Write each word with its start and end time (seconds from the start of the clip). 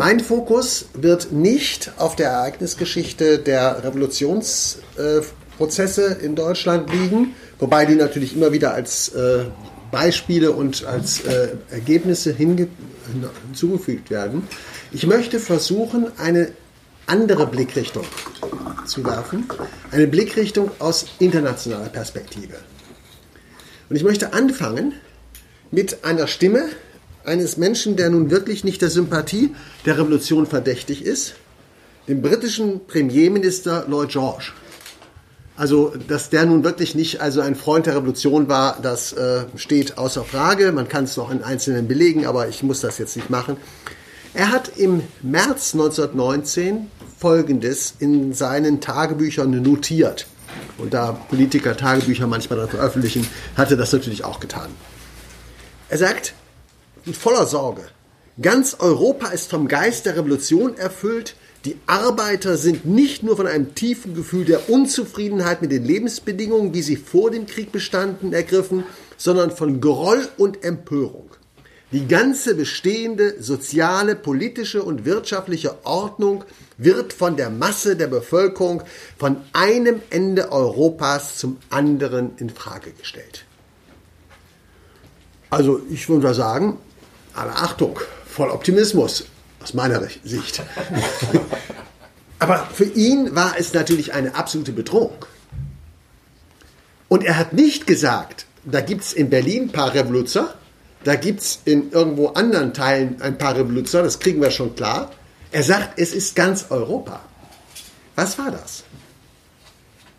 Mein 0.00 0.20
Fokus 0.20 0.86
wird 0.94 1.30
nicht 1.30 1.92
auf 1.98 2.16
der 2.16 2.30
Ereignisgeschichte 2.30 3.38
der 3.38 3.84
Revolutionsprozesse 3.84 6.16
in 6.22 6.34
Deutschland 6.34 6.90
liegen, 6.90 7.34
wobei 7.58 7.84
die 7.84 7.96
natürlich 7.96 8.34
immer 8.34 8.50
wieder 8.50 8.72
als 8.72 9.10
äh, 9.10 9.44
Beispiele 9.90 10.52
und 10.52 10.86
als 10.86 11.26
äh, 11.26 11.48
Ergebnisse 11.70 12.32
hinzugefügt 12.32 14.08
werden. 14.08 14.48
Ich 14.90 15.06
möchte 15.06 15.38
versuchen, 15.38 16.06
eine 16.16 16.52
andere 17.04 17.46
Blickrichtung 17.46 18.06
zu 18.86 19.04
werfen, 19.04 19.50
eine 19.90 20.06
Blickrichtung 20.06 20.70
aus 20.78 21.04
internationaler 21.18 21.90
Perspektive. 21.90 22.54
Und 23.90 23.96
ich 23.96 24.02
möchte 24.02 24.32
anfangen 24.32 24.94
mit 25.70 26.06
einer 26.06 26.26
Stimme 26.26 26.70
eines 27.24 27.56
Menschen, 27.56 27.96
der 27.96 28.10
nun 28.10 28.30
wirklich 28.30 28.64
nicht 28.64 28.82
der 28.82 28.90
Sympathie 28.90 29.54
der 29.86 29.98
Revolution 29.98 30.46
verdächtig 30.46 31.04
ist, 31.04 31.34
dem 32.08 32.22
britischen 32.22 32.86
Premierminister 32.86 33.84
Lloyd 33.88 34.10
George. 34.10 34.52
Also, 35.56 35.92
dass 36.08 36.30
der 36.30 36.46
nun 36.46 36.64
wirklich 36.64 36.94
nicht 36.94 37.20
also 37.20 37.42
ein 37.42 37.54
Freund 37.54 37.84
der 37.84 37.94
Revolution 37.94 38.48
war, 38.48 38.78
das 38.80 39.12
äh, 39.12 39.44
steht 39.56 39.98
außer 39.98 40.24
Frage. 40.24 40.72
Man 40.72 40.88
kann 40.88 41.04
es 41.04 41.18
noch 41.18 41.30
in 41.30 41.42
Einzelnen 41.42 41.86
belegen, 41.86 42.24
aber 42.24 42.48
ich 42.48 42.62
muss 42.62 42.80
das 42.80 42.96
jetzt 42.96 43.14
nicht 43.14 43.28
machen. 43.28 43.58
Er 44.32 44.52
hat 44.52 44.78
im 44.78 45.02
März 45.22 45.74
1919 45.74 46.90
Folgendes 47.18 47.94
in 47.98 48.32
seinen 48.32 48.80
Tagebüchern 48.80 49.50
notiert. 49.62 50.26
Und 50.78 50.94
da 50.94 51.12
Politiker 51.12 51.76
Tagebücher 51.76 52.26
manchmal 52.26 52.60
dann 52.60 52.68
veröffentlichen, 52.70 53.26
hat 53.54 53.70
er 53.70 53.76
das 53.76 53.92
natürlich 53.92 54.24
auch 54.24 54.40
getan. 54.40 54.70
Er 55.90 55.98
sagt, 55.98 56.32
mit 57.06 57.16
voller 57.16 57.46
Sorge, 57.46 57.82
ganz 58.40 58.76
Europa 58.78 59.28
ist 59.28 59.50
vom 59.50 59.68
Geist 59.68 60.06
der 60.06 60.16
Revolution 60.16 60.76
erfüllt, 60.76 61.34
die 61.64 61.76
Arbeiter 61.86 62.56
sind 62.56 62.86
nicht 62.86 63.22
nur 63.22 63.36
von 63.36 63.46
einem 63.46 63.74
tiefen 63.74 64.14
Gefühl 64.14 64.46
der 64.46 64.70
Unzufriedenheit 64.70 65.60
mit 65.60 65.72
den 65.72 65.84
Lebensbedingungen, 65.84 66.72
wie 66.72 66.80
sie 66.80 66.96
vor 66.96 67.30
dem 67.30 67.46
Krieg 67.46 67.70
bestanden, 67.70 68.32
ergriffen, 68.32 68.84
sondern 69.18 69.50
von 69.50 69.80
Groll 69.80 70.26
und 70.38 70.64
Empörung. 70.64 71.30
Die 71.92 72.06
ganze 72.06 72.54
bestehende 72.54 73.42
soziale, 73.42 74.14
politische 74.14 74.82
und 74.82 75.04
wirtschaftliche 75.04 75.84
Ordnung 75.84 76.44
wird 76.78 77.12
von 77.12 77.36
der 77.36 77.50
Masse 77.50 77.96
der 77.96 78.06
Bevölkerung 78.06 78.82
von 79.18 79.38
einem 79.52 80.00
Ende 80.08 80.52
Europas 80.52 81.36
zum 81.36 81.58
anderen 81.68 82.30
in 82.38 82.48
Frage 82.48 82.92
gestellt. 82.92 83.44
Also 85.50 85.82
ich 85.90 86.08
würde 86.08 86.32
sagen, 86.32 86.78
alle 87.34 87.52
Achtung, 87.52 87.98
voll 88.26 88.50
Optimismus 88.50 89.26
aus 89.62 89.74
meiner 89.74 90.02
Sicht. 90.24 90.62
Aber 92.38 92.66
für 92.72 92.84
ihn 92.84 93.34
war 93.34 93.54
es 93.58 93.74
natürlich 93.74 94.14
eine 94.14 94.34
absolute 94.34 94.72
Bedrohung. 94.72 95.26
Und 97.08 97.24
er 97.24 97.36
hat 97.36 97.52
nicht 97.52 97.86
gesagt, 97.86 98.46
da 98.64 98.80
gibt 98.80 99.02
es 99.02 99.12
in 99.12 99.30
Berlin 99.30 99.64
ein 99.64 99.72
paar 99.72 99.92
Revoluzer, 99.94 100.54
da 101.04 101.16
gibt 101.16 101.40
es 101.40 101.60
in 101.64 101.90
irgendwo 101.92 102.28
anderen 102.28 102.72
Teilen 102.72 103.20
ein 103.20 103.36
paar 103.38 103.56
Revoluzer, 103.56 104.02
das 104.02 104.20
kriegen 104.20 104.40
wir 104.40 104.50
schon 104.50 104.74
klar. 104.74 105.10
Er 105.50 105.62
sagt, 105.62 105.98
es 105.98 106.12
ist 106.12 106.36
ganz 106.36 106.66
Europa. 106.70 107.20
Was 108.14 108.38
war 108.38 108.50
das? 108.50 108.84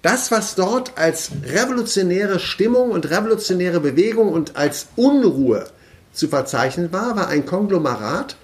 Das, 0.01 0.31
was 0.31 0.55
dort 0.55 0.97
als 0.97 1.31
revolutionäre 1.45 2.39
Stimmung 2.39 2.91
und 2.91 3.09
revolutionäre 3.09 3.79
Bewegung 3.79 4.29
und 4.29 4.55
als 4.55 4.87
Unruhe 4.95 5.69
zu 6.13 6.27
verzeichnen 6.27 6.91
war, 6.91 7.15
war 7.15 7.27
ein 7.27 7.45
Konglomerat 7.45 8.35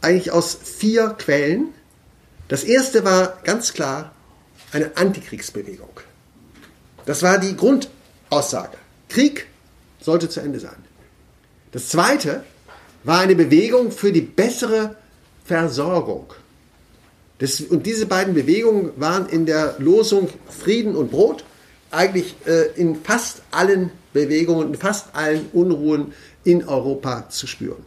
eigentlich 0.00 0.30
aus 0.30 0.56
vier 0.62 1.10
Quellen. 1.10 1.68
Das 2.48 2.64
erste 2.64 3.04
war 3.04 3.38
ganz 3.44 3.72
klar 3.72 4.12
eine 4.72 4.96
Antikriegsbewegung. 4.96 6.00
Das 7.06 7.22
war 7.22 7.38
die 7.38 7.56
Grundaussage. 7.56 8.76
Krieg 9.08 9.46
sollte 10.00 10.28
zu 10.28 10.40
Ende 10.40 10.60
sein. 10.60 10.76
Das 11.72 11.88
zweite 11.88 12.44
war 13.04 13.20
eine 13.20 13.34
Bewegung 13.34 13.92
für 13.92 14.12
die 14.12 14.20
bessere 14.20 14.96
Versorgung. 15.44 16.32
Das, 17.38 17.60
und 17.60 17.86
diese 17.86 18.06
beiden 18.06 18.34
Bewegungen 18.34 18.92
waren 18.96 19.28
in 19.28 19.46
der 19.46 19.76
Losung 19.78 20.28
Frieden 20.48 20.96
und 20.96 21.10
Brot 21.10 21.44
eigentlich 21.90 22.34
äh, 22.46 22.72
in 22.76 22.96
fast 23.02 23.42
allen 23.50 23.90
Bewegungen, 24.12 24.68
in 24.68 24.74
fast 24.74 25.14
allen 25.14 25.46
Unruhen 25.52 26.14
in 26.46 26.66
Europa 26.66 27.28
zu 27.28 27.46
spüren. 27.46 27.84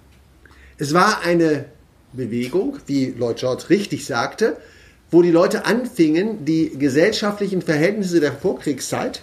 Es 0.78 0.94
war 0.94 1.22
eine 1.24 1.66
Bewegung, 2.14 2.78
wie 2.86 3.14
Lloyd 3.18 3.38
George 3.38 3.66
richtig 3.70 4.06
sagte, 4.06 4.58
wo 5.12 5.22
die 5.22 5.32
Leute 5.32 5.66
anfingen, 5.66 6.46
die 6.46 6.78
gesellschaftlichen 6.78 7.62
Verhältnisse 7.62 8.20
der 8.20 8.34
Vorkriegszeit 8.34 9.22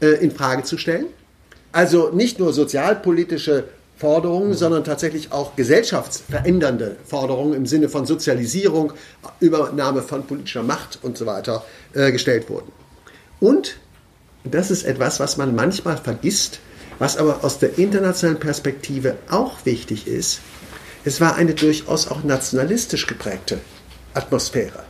äh, 0.00 0.22
in 0.22 0.30
Frage 0.30 0.62
zu 0.64 0.76
stellen. 0.76 1.06
Also 1.72 2.10
nicht 2.10 2.38
nur 2.38 2.52
sozialpolitische 2.52 3.64
Forderungen, 3.96 4.50
mhm. 4.50 4.54
sondern 4.54 4.84
tatsächlich 4.84 5.32
auch 5.32 5.56
gesellschaftsverändernde 5.56 6.96
Forderungen 7.04 7.54
im 7.54 7.66
Sinne 7.66 7.88
von 7.88 8.04
Sozialisierung, 8.04 8.92
Übernahme 9.40 10.02
von 10.02 10.26
politischer 10.26 10.62
Macht 10.62 10.98
und 11.02 11.16
so 11.16 11.24
weiter 11.24 11.64
äh, 11.94 12.12
gestellt 12.12 12.50
wurden. 12.50 12.72
Und 13.40 13.76
das 14.44 14.70
ist 14.70 14.82
etwas, 14.82 15.20
was 15.20 15.36
man 15.36 15.54
manchmal 15.54 15.96
vergisst, 15.96 16.58
was 16.98 17.16
aber 17.16 17.44
aus 17.44 17.58
der 17.58 17.78
internationalen 17.78 18.40
Perspektive 18.40 19.16
auch 19.28 19.64
wichtig 19.64 20.06
ist. 20.06 20.40
Es 21.04 21.20
war 21.20 21.34
eine 21.34 21.54
durchaus 21.54 22.08
auch 22.08 22.22
nationalistisch 22.22 23.06
geprägte 23.06 23.60
Atmosphäre. 24.14 24.84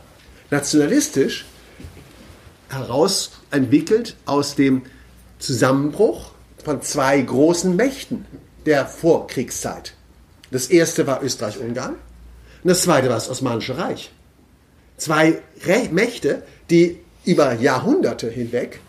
Nationalistisch 0.51 1.45
herausentwickelt 2.69 4.15
aus 4.25 4.55
dem 4.55 4.83
Zusammenbruch 5.39 6.31
von 6.63 6.81
zwei 6.81 7.19
großen 7.21 7.75
Mächten, 7.75 8.25
der 8.65 8.85
Vorkriegszeit. 8.85 9.93
Das 10.51 10.67
erste 10.67 11.07
war 11.07 11.23
Österreich-Ungarn 11.23 11.93
und 12.63 12.69
das 12.69 12.83
zweite 12.83 13.09
war 13.09 13.15
das 13.15 13.29
Osmanische 13.29 13.77
Reich. 13.77 14.11
Zwei 14.97 15.41
Mächte, 15.91 16.43
die 16.69 16.99
über 17.25 17.53
Jahrhunderte 17.53 18.29
hinweg 18.29 18.79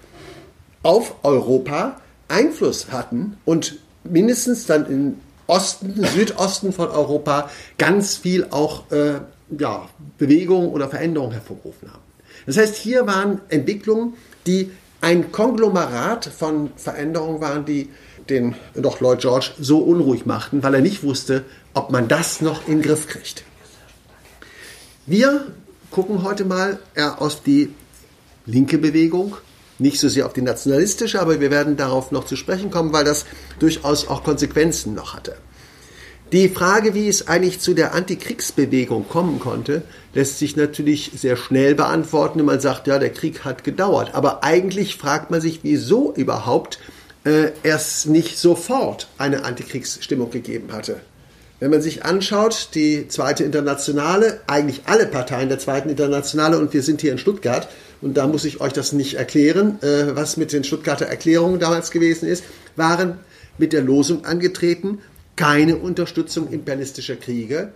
auf 0.82 1.16
Europa 1.24 2.00
Einfluss 2.28 2.90
hatten 2.90 3.36
und 3.44 3.76
mindestens 4.04 4.66
dann 4.66 4.86
im 4.86 5.14
Osten, 5.46 6.04
Südosten 6.04 6.72
von 6.72 6.88
Europa 6.88 7.50
ganz 7.76 8.16
viel 8.16 8.46
auch 8.50 8.90
äh, 8.90 9.20
ja, 9.58 9.88
Bewegung 10.18 10.70
oder 10.70 10.88
Veränderung 10.88 11.32
hervorgerufen 11.32 11.92
haben. 11.92 12.02
Das 12.46 12.56
heißt, 12.56 12.76
hier 12.76 13.06
waren 13.06 13.40
Entwicklungen, 13.48 14.14
die 14.46 14.70
ein 15.00 15.32
Konglomerat 15.32 16.26
von 16.26 16.70
Veränderungen 16.76 17.40
waren, 17.40 17.64
die 17.64 17.90
den 18.30 18.54
doch 18.74 19.00
Lloyd 19.00 19.20
George 19.20 19.50
so 19.60 19.78
unruhig 19.78 20.24
machten, 20.24 20.62
weil 20.62 20.74
er 20.74 20.80
nicht 20.80 21.02
wusste, 21.02 21.44
ob 21.74 21.90
man 21.90 22.08
das 22.08 22.40
noch 22.40 22.66
in 22.66 22.78
den 22.78 22.82
Griff 22.82 23.06
kriegt. 23.06 23.44
Wir 25.06 25.46
gucken 25.90 26.22
heute 26.22 26.46
mal 26.46 26.78
eher 26.94 27.20
auf 27.20 27.42
die 27.42 27.74
linke 28.46 28.78
Bewegung, 28.78 29.36
nicht 29.78 29.98
so 29.98 30.08
sehr 30.08 30.26
auf 30.26 30.32
die 30.32 30.42
nationalistische, 30.42 31.20
aber 31.20 31.40
wir 31.40 31.50
werden 31.50 31.76
darauf 31.76 32.12
noch 32.12 32.24
zu 32.24 32.36
sprechen 32.36 32.70
kommen, 32.70 32.92
weil 32.92 33.04
das 33.04 33.26
durchaus 33.58 34.08
auch 34.08 34.22
Konsequenzen 34.22 34.94
noch 34.94 35.14
hatte. 35.14 35.36
Die 36.32 36.48
Frage, 36.48 36.94
wie 36.94 37.08
es 37.08 37.28
eigentlich 37.28 37.60
zu 37.60 37.74
der 37.74 37.94
Antikriegsbewegung 37.94 39.08
kommen 39.08 39.38
konnte, 39.38 39.82
lässt 40.14 40.38
sich 40.38 40.56
natürlich 40.56 41.12
sehr 41.14 41.36
schnell 41.36 41.74
beantworten, 41.74 42.38
wenn 42.38 42.46
man 42.46 42.60
sagt, 42.60 42.86
ja, 42.86 42.98
der 42.98 43.12
Krieg 43.12 43.44
hat 43.44 43.62
gedauert. 43.62 44.14
Aber 44.14 44.42
eigentlich 44.42 44.96
fragt 44.96 45.30
man 45.30 45.40
sich, 45.40 45.60
wieso 45.62 46.12
überhaupt 46.14 46.80
äh, 47.24 47.50
es 47.62 48.06
nicht 48.06 48.38
sofort 48.38 49.08
eine 49.18 49.44
Antikriegsstimmung 49.44 50.30
gegeben 50.30 50.72
hatte. 50.72 50.96
Wenn 51.60 51.70
man 51.70 51.82
sich 51.82 52.04
anschaut, 52.04 52.70
die 52.74 53.06
zweite 53.06 53.44
Internationale, 53.44 54.40
eigentlich 54.46 54.82
alle 54.86 55.06
Parteien 55.06 55.48
der 55.48 55.58
zweiten 55.58 55.88
Internationale, 55.88 56.58
und 56.58 56.74
wir 56.74 56.82
sind 56.82 57.00
hier 57.00 57.12
in 57.12 57.18
Stuttgart, 57.18 57.68
und 58.00 58.16
da 58.16 58.26
muss 58.26 58.44
ich 58.44 58.60
euch 58.60 58.72
das 58.72 58.92
nicht 58.92 59.14
erklären, 59.14 59.78
äh, 59.82 60.14
was 60.14 60.36
mit 60.36 60.52
den 60.52 60.64
Stuttgarter 60.64 61.06
Erklärungen 61.06 61.60
damals 61.60 61.90
gewesen 61.90 62.28
ist, 62.28 62.44
waren 62.76 63.18
mit 63.58 63.72
der 63.72 63.82
Losung 63.82 64.24
angetreten, 64.24 64.98
keine 65.36 65.76
Unterstützung 65.76 66.50
imperialistischer 66.50 67.16
Kriege. 67.16 67.72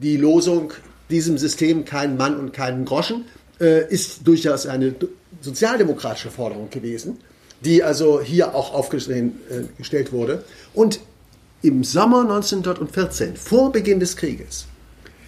Die 0.00 0.16
Losung 0.16 0.72
diesem 1.10 1.36
System 1.36 1.84
kein 1.84 2.16
Mann 2.16 2.38
und 2.38 2.52
keinen 2.52 2.84
Groschen 2.84 3.24
äh, 3.60 3.88
ist 3.92 4.26
durchaus 4.26 4.66
eine 4.66 4.94
sozialdemokratische 5.40 6.30
Forderung 6.30 6.70
gewesen 6.70 7.18
die 7.64 7.82
also 7.82 8.20
hier 8.20 8.54
auch 8.54 8.74
aufgestellt 8.74 9.32
äh, 9.48 10.12
wurde. 10.12 10.44
Und 10.74 11.00
im 11.62 11.84
Sommer 11.84 12.22
1914, 12.22 13.36
vor 13.36 13.70
Beginn 13.72 14.00
des 14.00 14.16
Krieges, 14.16 14.66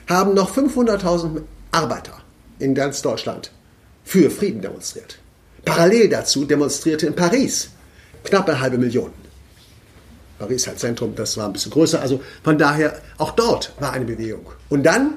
haben 0.09 0.35
noch 0.35 0.55
500.000 0.55 1.43
Arbeiter 1.71 2.24
in 2.59 2.75
ganz 2.75 3.03
Deutschland 3.03 3.51
für 4.05 4.31
Frieden 4.31 4.61
demonstriert. 4.61 5.19
Parallel 5.65 6.09
dazu 6.09 6.45
demonstrierte 6.45 7.07
in 7.07 7.15
Paris 7.15 7.71
knapp 8.25 8.49
eine 8.49 8.61
halbe 8.61 8.79
Million. 8.79 9.11
Paris 10.39 10.67
als 10.69 10.81
Zentrum, 10.81 11.15
das 11.15 11.37
war 11.37 11.47
ein 11.47 11.53
bisschen 11.53 11.73
größer. 11.73 12.01
Also 12.01 12.21
von 12.43 12.59
daher, 12.59 13.01
auch 13.19 13.33
dort 13.33 13.73
war 13.79 13.93
eine 13.93 14.05
Bewegung. 14.05 14.47
Und 14.69 14.85
dann 14.85 15.15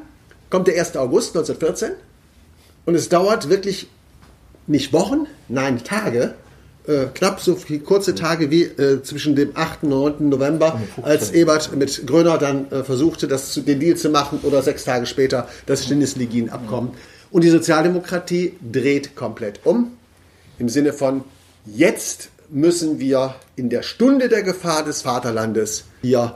kommt 0.50 0.68
der 0.68 0.80
1. 0.80 0.96
August 0.96 1.36
1914 1.36 1.92
und 2.86 2.96
es 2.96 3.10
dauert 3.10 3.50
wirklich 3.50 3.88
nicht 4.68 4.94
Wochen, 4.94 5.28
nein 5.48 5.84
Tage, 5.84 6.36
äh, 6.88 7.08
knapp 7.14 7.42
so 7.42 7.56
viele 7.56 7.80
kurze 7.80 8.16
Tage 8.16 8.52
wie 8.52 8.64
äh, 8.64 9.02
zwischen 9.02 9.36
dem 9.36 9.52
8. 9.56 9.84
und 9.84 9.90
9. 9.90 10.30
November, 10.30 10.80
als 11.02 11.32
Ebert 11.32 11.76
mit 11.76 12.06
Gröner 12.06 12.38
dann 12.38 12.72
äh, 12.72 12.84
versuchte, 12.84 13.28
das 13.28 13.52
zu, 13.52 13.62
den 13.62 13.80
Deal 13.80 13.98
zu 13.98 14.10
machen 14.10 14.40
oder 14.44 14.62
sechs 14.62 14.86
Tage 14.86 15.06
später 15.06 15.48
das 15.66 15.86
Stinnes-Legin-Abkommen. 15.86 16.92
Und 17.30 17.44
die 17.44 17.50
Sozialdemokratie 17.50 18.54
dreht 18.62 19.16
komplett 19.16 19.66
um 19.66 19.98
im 20.60 20.70
Sinne 20.70 20.94
von 20.94 21.24
jetzt 21.66 22.30
müssen 22.50 23.00
wir 23.00 23.36
in 23.56 23.70
der 23.70 23.84
Stunde 23.84 24.30
der 24.30 24.44
Gefahr 24.44 24.84
des 24.84 25.02
Vaterlandes 25.02 25.86
hier 26.02 26.36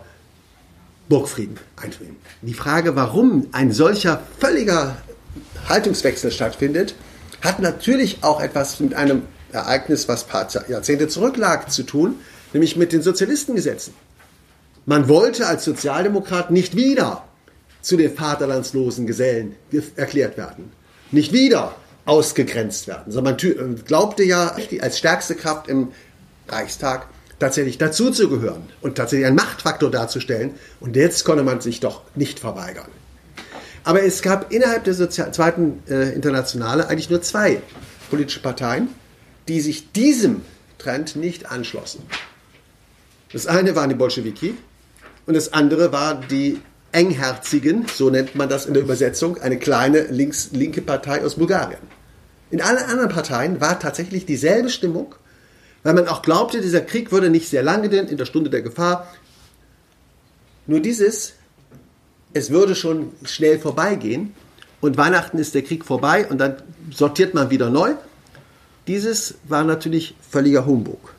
Burgfrieden 1.09 1.57
einführen. 1.75 2.15
Die 2.41 2.53
Frage, 2.53 2.95
warum 2.95 3.47
ein 3.51 3.71
solcher 3.71 4.21
völliger 4.39 4.97
Haltungswechsel 5.67 6.31
stattfindet, 6.31 6.95
hat 7.41 7.59
natürlich 7.59 8.19
auch 8.21 8.41
etwas 8.41 8.79
mit 8.79 8.93
einem 8.93 9.23
Ereignis, 9.51 10.07
was 10.07 10.25
ein 10.25 10.29
paar 10.29 10.47
Jahrzehnte 10.69 11.07
zurücklag, 11.07 11.71
zu 11.71 11.83
tun, 11.83 12.15
nämlich 12.53 12.77
mit 12.77 12.93
den 12.93 13.01
Sozialistengesetzen. 13.01 13.93
Man 14.85 15.09
wollte 15.09 15.47
als 15.47 15.65
Sozialdemokrat 15.65 16.51
nicht 16.51 16.75
wieder 16.75 17.25
zu 17.81 17.97
den 17.97 18.13
vaterlandslosen 18.13 19.07
Gesellen 19.07 19.55
erklärt 19.95 20.37
werden. 20.37 20.71
Nicht 21.11 21.33
wieder 21.33 21.75
ausgegrenzt 22.05 22.87
werden, 22.87 23.11
sondern 23.11 23.35
man 23.35 23.77
äh, 23.77 23.81
glaubte 23.85 24.23
ja 24.23 24.55
als 24.79 24.97
stärkste 24.97 25.35
Kraft 25.35 25.67
im 25.67 25.89
Reichstag 26.47 27.07
tatsächlich 27.39 27.77
dazuzugehören 27.77 28.63
und 28.81 28.95
tatsächlich 28.95 29.25
einen 29.25 29.35
Machtfaktor 29.35 29.89
darzustellen. 29.89 30.55
Und 30.79 30.95
jetzt 30.95 31.25
konnte 31.25 31.43
man 31.43 31.61
sich 31.61 31.79
doch 31.79 32.01
nicht 32.15 32.39
verweigern. 32.39 32.87
Aber 33.83 34.03
es 34.03 34.21
gab 34.21 34.51
innerhalb 34.51 34.83
der 34.83 34.93
Sozial 34.93 35.33
zweiten 35.33 35.81
äh, 35.89 36.13
Internationale 36.13 36.87
eigentlich 36.87 37.09
nur 37.09 37.21
zwei 37.21 37.61
politische 38.09 38.41
Parteien, 38.41 38.89
die 39.47 39.59
sich 39.59 39.91
diesem 39.91 40.41
Trend 40.77 41.15
nicht 41.15 41.51
anschlossen. 41.51 42.03
Das 43.33 43.47
eine 43.47 43.75
waren 43.75 43.89
die 43.89 43.95
Bolschewiki 43.95 44.55
und 45.25 45.33
das 45.35 45.53
andere 45.53 45.91
war 45.91 46.15
die 46.15 46.59
Engherzigen, 46.91 47.85
so 47.93 48.09
nennt 48.09 48.35
man 48.35 48.49
das 48.49 48.65
in 48.65 48.73
der 48.73 48.83
Übersetzung, 48.83 49.37
eine 49.41 49.57
kleine 49.57 50.03
links, 50.03 50.49
linke 50.51 50.81
Partei 50.81 51.23
aus 51.23 51.35
Bulgarien. 51.35 51.79
In 52.49 52.61
allen 52.61 52.77
anderen 52.77 53.09
Parteien 53.09 53.61
war 53.61 53.79
tatsächlich 53.79 54.25
dieselbe 54.25 54.69
Stimmung, 54.69 55.15
weil 55.83 55.93
man 55.93 56.07
auch 56.07 56.21
glaubte, 56.21 56.61
dieser 56.61 56.81
Krieg 56.81 57.11
würde 57.11 57.29
nicht 57.29 57.49
sehr 57.49 57.63
lange 57.63 57.89
denn 57.89 58.07
in 58.07 58.17
der 58.17 58.25
Stunde 58.25 58.49
der 58.49 58.61
Gefahr. 58.61 59.07
Nur 60.67 60.79
dieses, 60.79 61.33
es 62.33 62.49
würde 62.49 62.75
schon 62.75 63.13
schnell 63.23 63.57
vorbeigehen 63.57 64.33
und 64.81 64.97
Weihnachten 64.97 65.37
ist 65.37 65.55
der 65.55 65.63
Krieg 65.63 65.85
vorbei 65.85 66.27
und 66.27 66.37
dann 66.39 66.57
sortiert 66.91 67.33
man 67.33 67.49
wieder 67.49 67.69
neu 67.69 67.93
dieses 68.87 69.35
war 69.47 69.63
natürlich 69.63 70.15
völliger 70.27 70.65
Humbug. 70.65 71.13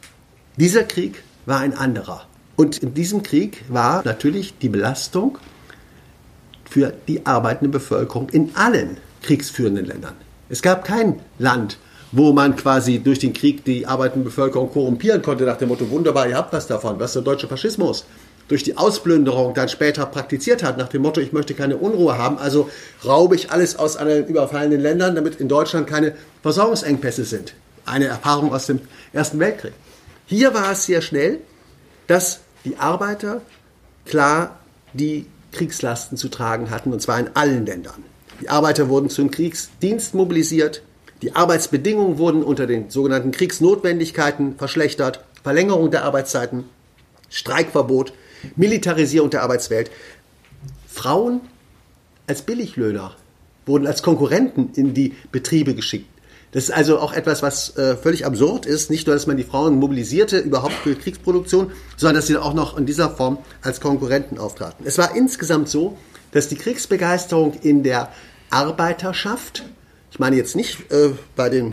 Dieser 0.56 0.84
Krieg 0.84 1.22
war 1.46 1.60
ein 1.60 1.74
anderer. 1.74 2.26
Und 2.56 2.78
in 2.78 2.92
diesem 2.92 3.22
Krieg 3.22 3.64
war 3.68 4.02
natürlich 4.04 4.58
die 4.58 4.68
Belastung 4.68 5.38
für 6.72 6.92
die 7.06 7.26
arbeitende 7.26 7.70
Bevölkerung 7.70 8.30
in 8.30 8.50
allen 8.54 8.96
kriegsführenden 9.22 9.84
Ländern. 9.84 10.14
Es 10.48 10.62
gab 10.62 10.84
kein 10.84 11.20
Land, 11.38 11.78
wo 12.12 12.32
man 12.32 12.56
quasi 12.56 12.98
durch 12.98 13.18
den 13.18 13.34
Krieg 13.34 13.64
die 13.64 13.86
arbeitende 13.86 14.24
Bevölkerung 14.24 14.70
korrumpieren 14.70 15.22
konnte, 15.22 15.44
nach 15.44 15.58
dem 15.58 15.68
Motto, 15.68 15.90
wunderbar, 15.90 16.28
ihr 16.28 16.36
habt 16.36 16.52
was 16.52 16.66
davon, 16.66 16.98
was 16.98 17.12
der 17.12 17.22
deutsche 17.22 17.46
Faschismus 17.48 18.04
durch 18.48 18.62
die 18.62 18.76
Ausplünderung 18.76 19.54
dann 19.54 19.68
später 19.68 20.04
praktiziert 20.06 20.62
hat, 20.62 20.76
nach 20.76 20.88
dem 20.88 21.02
Motto, 21.02 21.20
ich 21.20 21.32
möchte 21.32 21.54
keine 21.54 21.76
Unruhe 21.76 22.18
haben, 22.18 22.38
also 22.38 22.68
raube 23.04 23.34
ich 23.34 23.50
alles 23.50 23.76
aus 23.76 23.96
anderen 23.96 24.26
überfallenen 24.26 24.80
Ländern, 24.80 25.14
damit 25.14 25.36
in 25.36 25.48
Deutschland 25.48 25.86
keine 25.86 26.14
Versorgungsengpässe 26.42 27.24
sind. 27.24 27.54
Eine 27.84 28.06
Erfahrung 28.06 28.52
aus 28.52 28.66
dem 28.66 28.80
Ersten 29.12 29.38
Weltkrieg. 29.38 29.72
Hier 30.26 30.54
war 30.54 30.72
es 30.72 30.86
sehr 30.86 31.02
schnell, 31.02 31.38
dass 32.06 32.40
die 32.64 32.76
Arbeiter 32.76 33.40
klar 34.04 34.58
die 34.92 35.26
Kriegslasten 35.52 36.16
zu 36.16 36.28
tragen 36.28 36.70
hatten, 36.70 36.92
und 36.92 37.00
zwar 37.00 37.20
in 37.20 37.30
allen 37.34 37.66
Ländern. 37.66 38.04
Die 38.40 38.48
Arbeiter 38.48 38.88
wurden 38.88 39.08
zum 39.08 39.30
Kriegsdienst 39.30 40.14
mobilisiert, 40.14 40.82
die 41.22 41.36
Arbeitsbedingungen 41.36 42.18
wurden 42.18 42.42
unter 42.42 42.66
den 42.66 42.90
sogenannten 42.90 43.30
Kriegsnotwendigkeiten 43.30 44.56
verschlechtert, 44.56 45.24
Verlängerung 45.44 45.92
der 45.92 46.04
Arbeitszeiten, 46.04 46.64
Streikverbot, 47.30 48.12
Militarisierung 48.56 49.30
der 49.30 49.42
Arbeitswelt. 49.42 49.90
Frauen 50.88 51.40
als 52.26 52.42
Billiglöhner 52.42 53.14
wurden 53.66 53.86
als 53.86 54.02
Konkurrenten 54.02 54.70
in 54.74 54.94
die 54.94 55.14
Betriebe 55.30 55.74
geschickt. 55.74 56.11
Das 56.52 56.64
ist 56.64 56.70
also 56.70 56.98
auch 56.98 57.14
etwas, 57.14 57.42
was 57.42 57.76
äh, 57.76 57.96
völlig 57.96 58.26
absurd 58.26 58.66
ist. 58.66 58.90
Nicht 58.90 59.06
nur, 59.06 59.16
dass 59.16 59.26
man 59.26 59.38
die 59.38 59.42
Frauen 59.42 59.76
mobilisierte 59.76 60.38
überhaupt 60.38 60.74
für 60.74 60.94
Kriegsproduktion, 60.94 61.72
sondern 61.96 62.16
dass 62.16 62.26
sie 62.26 62.36
auch 62.36 62.52
noch 62.52 62.76
in 62.76 62.84
dieser 62.84 63.10
Form 63.10 63.38
als 63.62 63.80
Konkurrenten 63.80 64.38
auftraten. 64.38 64.86
Es 64.86 64.98
war 64.98 65.16
insgesamt 65.16 65.70
so, 65.70 65.96
dass 66.30 66.48
die 66.48 66.56
Kriegsbegeisterung 66.56 67.54
in 67.62 67.82
der 67.82 68.12
Arbeiterschaft, 68.50 69.64
ich 70.10 70.18
meine 70.18 70.36
jetzt 70.36 70.54
nicht 70.54 70.92
äh, 70.92 71.10
bei 71.36 71.48
den 71.48 71.72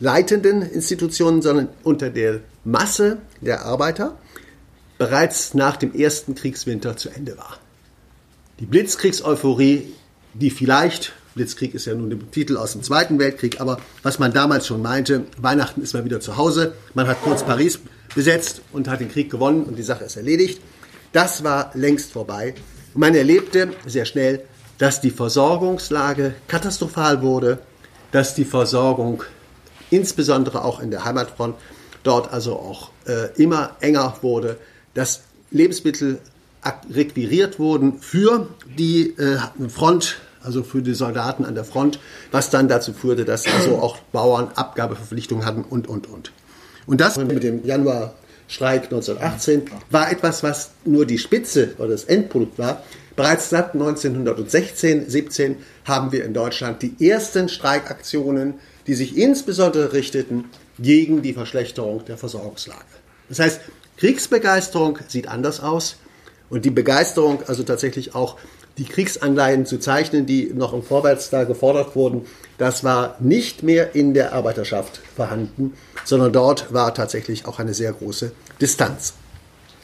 leitenden 0.00 0.62
Institutionen, 0.62 1.42
sondern 1.42 1.68
unter 1.82 2.08
der 2.08 2.40
Masse 2.64 3.18
der 3.42 3.66
Arbeiter, 3.66 4.16
bereits 4.96 5.52
nach 5.52 5.76
dem 5.76 5.94
ersten 5.94 6.34
Kriegswinter 6.34 6.96
zu 6.96 7.10
Ende 7.10 7.36
war. 7.36 7.58
Die 8.60 8.66
Blitzkriegseuphorie, 8.66 9.92
die 10.32 10.50
vielleicht 10.50 11.12
Blitzkrieg 11.34 11.74
ist 11.74 11.86
ja 11.86 11.94
nun 11.94 12.10
der 12.10 12.18
Titel 12.30 12.56
aus 12.56 12.72
dem 12.72 12.82
Zweiten 12.82 13.18
Weltkrieg, 13.18 13.60
aber 13.60 13.78
was 14.02 14.18
man 14.18 14.32
damals 14.32 14.66
schon 14.66 14.82
meinte, 14.82 15.24
Weihnachten 15.38 15.82
ist 15.82 15.94
man 15.94 16.04
wieder 16.04 16.20
zu 16.20 16.36
Hause, 16.36 16.74
man 16.94 17.08
hat 17.08 17.22
kurz 17.22 17.42
Paris 17.42 17.80
besetzt 18.14 18.62
und 18.72 18.88
hat 18.88 19.00
den 19.00 19.10
Krieg 19.10 19.30
gewonnen 19.30 19.64
und 19.64 19.76
die 19.76 19.82
Sache 19.82 20.04
ist 20.04 20.16
erledigt. 20.16 20.60
Das 21.12 21.44
war 21.44 21.70
längst 21.74 22.12
vorbei. 22.12 22.54
Man 22.94 23.14
erlebte 23.14 23.72
sehr 23.86 24.04
schnell, 24.04 24.44
dass 24.78 25.00
die 25.00 25.10
Versorgungslage 25.10 26.34
katastrophal 26.48 27.22
wurde, 27.22 27.58
dass 28.12 28.34
die 28.34 28.44
Versorgung 28.44 29.22
insbesondere 29.90 30.64
auch 30.64 30.80
in 30.80 30.90
der 30.90 31.04
Heimatfront 31.04 31.56
dort 32.02 32.32
also 32.32 32.54
auch 32.54 32.90
äh, 33.06 33.30
immer 33.40 33.76
enger 33.80 34.18
wurde, 34.22 34.58
dass 34.94 35.22
Lebensmittel 35.50 36.20
requiriert 36.90 37.58
wurden 37.58 38.00
für 38.00 38.48
die 38.78 39.10
äh, 39.18 39.38
Front 39.68 40.16
also 40.44 40.62
für 40.62 40.82
die 40.82 40.94
Soldaten 40.94 41.44
an 41.44 41.54
der 41.54 41.64
Front, 41.64 41.98
was 42.30 42.50
dann 42.50 42.68
dazu 42.68 42.92
führte, 42.92 43.24
dass 43.24 43.46
also 43.46 43.78
auch 43.78 43.98
Bauern 44.12 44.48
Abgabeverpflichtungen 44.54 45.44
hatten 45.44 45.64
und, 45.64 45.88
und, 45.88 46.08
und. 46.08 46.32
Und 46.86 47.00
das 47.00 47.16
mit 47.16 47.42
dem 47.42 47.64
Januar-Streik 47.64 48.84
1918 48.84 49.62
war 49.90 50.12
etwas, 50.12 50.42
was 50.42 50.72
nur 50.84 51.06
die 51.06 51.18
Spitze 51.18 51.74
oder 51.78 51.88
das 51.88 52.04
Endprodukt 52.04 52.58
war. 52.58 52.82
Bereits 53.16 53.50
seit 53.50 53.74
1916, 53.74 55.08
17 55.08 55.56
haben 55.84 56.12
wir 56.12 56.24
in 56.24 56.34
Deutschland 56.34 56.82
die 56.82 57.08
ersten 57.08 57.48
Streikaktionen, 57.48 58.54
die 58.86 58.94
sich 58.94 59.16
insbesondere 59.16 59.92
richteten 59.92 60.46
gegen 60.78 61.22
die 61.22 61.32
Verschlechterung 61.32 62.04
der 62.04 62.18
Versorgungslage. 62.18 62.84
Das 63.28 63.38
heißt, 63.38 63.60
Kriegsbegeisterung 63.96 64.98
sieht 65.06 65.28
anders 65.28 65.60
aus 65.60 65.96
und 66.50 66.64
die 66.64 66.70
Begeisterung 66.70 67.42
also 67.46 67.62
tatsächlich 67.62 68.14
auch 68.14 68.36
die 68.78 68.84
Kriegsanleihen 68.84 69.66
zu 69.66 69.78
zeichnen, 69.78 70.26
die 70.26 70.52
noch 70.52 70.72
im 70.72 70.82
Vorwärts 70.82 71.30
da 71.30 71.44
gefordert 71.44 71.94
wurden, 71.94 72.26
das 72.58 72.84
war 72.84 73.16
nicht 73.20 73.62
mehr 73.62 73.94
in 73.94 74.14
der 74.14 74.32
Arbeiterschaft 74.32 75.00
vorhanden, 75.16 75.74
sondern 76.04 76.32
dort 76.32 76.72
war 76.72 76.94
tatsächlich 76.94 77.46
auch 77.46 77.58
eine 77.58 77.74
sehr 77.74 77.92
große 77.92 78.32
Distanz. 78.60 79.14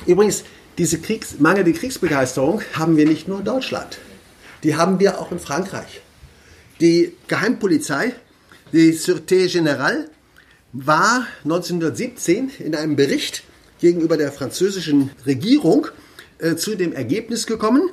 Übrigens, 0.06 0.44
diese 0.78 0.99
Kriegs 0.99 1.37
mangelnde 1.38 1.73
Kriegsbegeisterung 1.73 2.62
haben 2.73 2.97
wir 2.97 3.06
nicht 3.06 3.28
nur 3.28 3.38
in 3.38 3.44
Deutschland, 3.44 3.99
die 4.62 4.76
haben 4.76 5.00
wir 5.00 5.20
auch 5.20 5.32
in 5.32 5.38
Frankreich. 5.38 6.00
Die 6.80 7.14
Geheimpolizei, 7.28 8.12
die 8.73 8.92
Sûreté 8.94 9.47
Générale, 9.47 10.06
war 10.73 11.26
1917 11.44 12.50
in 12.59 12.75
einem 12.75 12.97
Bericht 12.97 13.42
gegenüber 13.80 14.16
der 14.16 14.32
französischen 14.32 15.11
Regierung 15.26 15.88
äh, 16.38 16.54
zu 16.54 16.76
dem 16.76 16.92
Ergebnis 16.92 17.47
gekommen, 17.47 17.90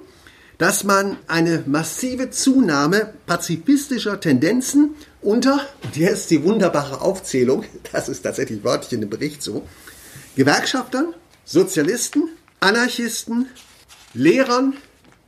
dass 0.58 0.84
man 0.84 1.18
eine 1.28 1.64
massive 1.68 2.32
Zunahme 2.32 3.14
pazifistischer 3.26 4.20
Tendenzen 4.20 4.96
unter, 5.22 5.60
und 5.84 5.96
hier 5.96 6.12
ist 6.12 6.32
die 6.32 6.44
wunderbare 6.44 7.02
Aufzählung, 7.02 7.66
das 7.92 8.10
ist 8.10 8.22
tatsächlich 8.22 8.64
wörtlich 8.64 8.94
in 8.94 9.02
dem 9.02 9.10
Bericht 9.10 9.42
so, 9.42 9.68
Gewerkschaftern, 10.36 11.14
Sozialisten, 11.46 12.30
Anarchisten, 12.60 13.48
Lehrern 14.14 14.76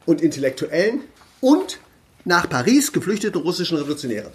und 0.06 0.22
Intellektuellen 0.22 1.02
und 1.42 1.80
nach 2.26 2.50
Paris 2.50 2.92
geflüchtete 2.92 3.40
russischen 3.40 3.78
Revolutionäre. 3.78 4.32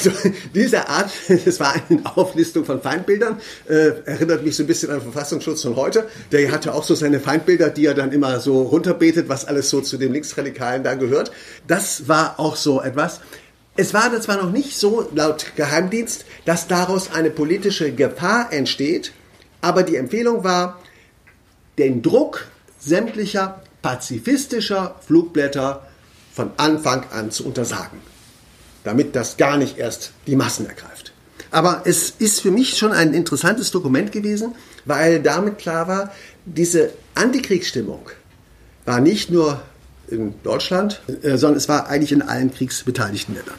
Also 0.00 0.12
diese 0.54 0.88
Art, 0.88 1.10
das 1.44 1.60
war 1.60 1.74
eine 1.88 2.00
Auflistung 2.16 2.64
von 2.64 2.80
Feindbildern, 2.80 3.40
äh, 3.68 3.92
erinnert 4.06 4.44
mich 4.44 4.56
so 4.56 4.64
ein 4.64 4.66
bisschen 4.66 4.90
an 4.90 4.98
den 4.98 5.12
Verfassungsschutz 5.12 5.62
von 5.62 5.76
heute. 5.76 6.08
Der 6.32 6.50
hatte 6.50 6.74
auch 6.74 6.84
so 6.84 6.94
seine 6.94 7.20
Feindbilder, 7.20 7.70
die 7.70 7.86
er 7.86 7.94
dann 7.94 8.12
immer 8.12 8.40
so 8.40 8.62
runterbetet, 8.62 9.28
was 9.28 9.44
alles 9.44 9.70
so 9.70 9.80
zu 9.80 9.98
dem 9.98 10.12
Linksradikalen 10.12 10.82
da 10.82 10.94
gehört. 10.94 11.32
Das 11.66 12.08
war 12.08 12.38
auch 12.38 12.56
so 12.56 12.80
etwas. 12.80 13.20
Es 13.76 13.94
war 13.94 14.18
zwar 14.20 14.36
noch 14.36 14.50
nicht 14.50 14.76
so 14.76 15.08
laut 15.14 15.52
Geheimdienst, 15.56 16.24
dass 16.44 16.66
daraus 16.66 17.12
eine 17.12 17.30
politische 17.30 17.92
Gefahr 17.92 18.52
entsteht, 18.52 19.12
aber 19.60 19.82
die 19.82 19.96
Empfehlung 19.96 20.44
war, 20.44 20.80
den 21.78 22.02
Druck 22.02 22.46
sämtlicher 22.78 23.62
pazifistischer 23.80 24.96
Flugblätter 25.06 25.86
von 26.32 26.50
Anfang 26.56 27.04
an 27.10 27.30
zu 27.30 27.46
untersagen, 27.46 28.00
damit 28.84 29.16
das 29.16 29.36
gar 29.36 29.56
nicht 29.56 29.78
erst 29.78 30.12
die 30.26 30.36
Massen 30.36 30.66
ergreift. 30.66 31.12
Aber 31.50 31.82
es 31.84 32.10
ist 32.18 32.40
für 32.40 32.50
mich 32.50 32.76
schon 32.76 32.92
ein 32.92 33.12
interessantes 33.12 33.70
Dokument 33.70 34.12
gewesen, 34.12 34.54
weil 34.84 35.20
damit 35.20 35.58
klar 35.58 35.88
war, 35.88 36.12
diese 36.44 36.92
Antikriegsstimmung 37.14 38.08
war 38.84 39.00
nicht 39.00 39.30
nur 39.30 39.60
in 40.08 40.34
Deutschland, 40.42 41.00
äh, 41.22 41.36
sondern 41.36 41.56
es 41.56 41.68
war 41.68 41.88
eigentlich 41.88 42.12
in 42.12 42.22
allen 42.22 42.52
kriegsbeteiligten 42.52 43.34
Ländern. 43.34 43.58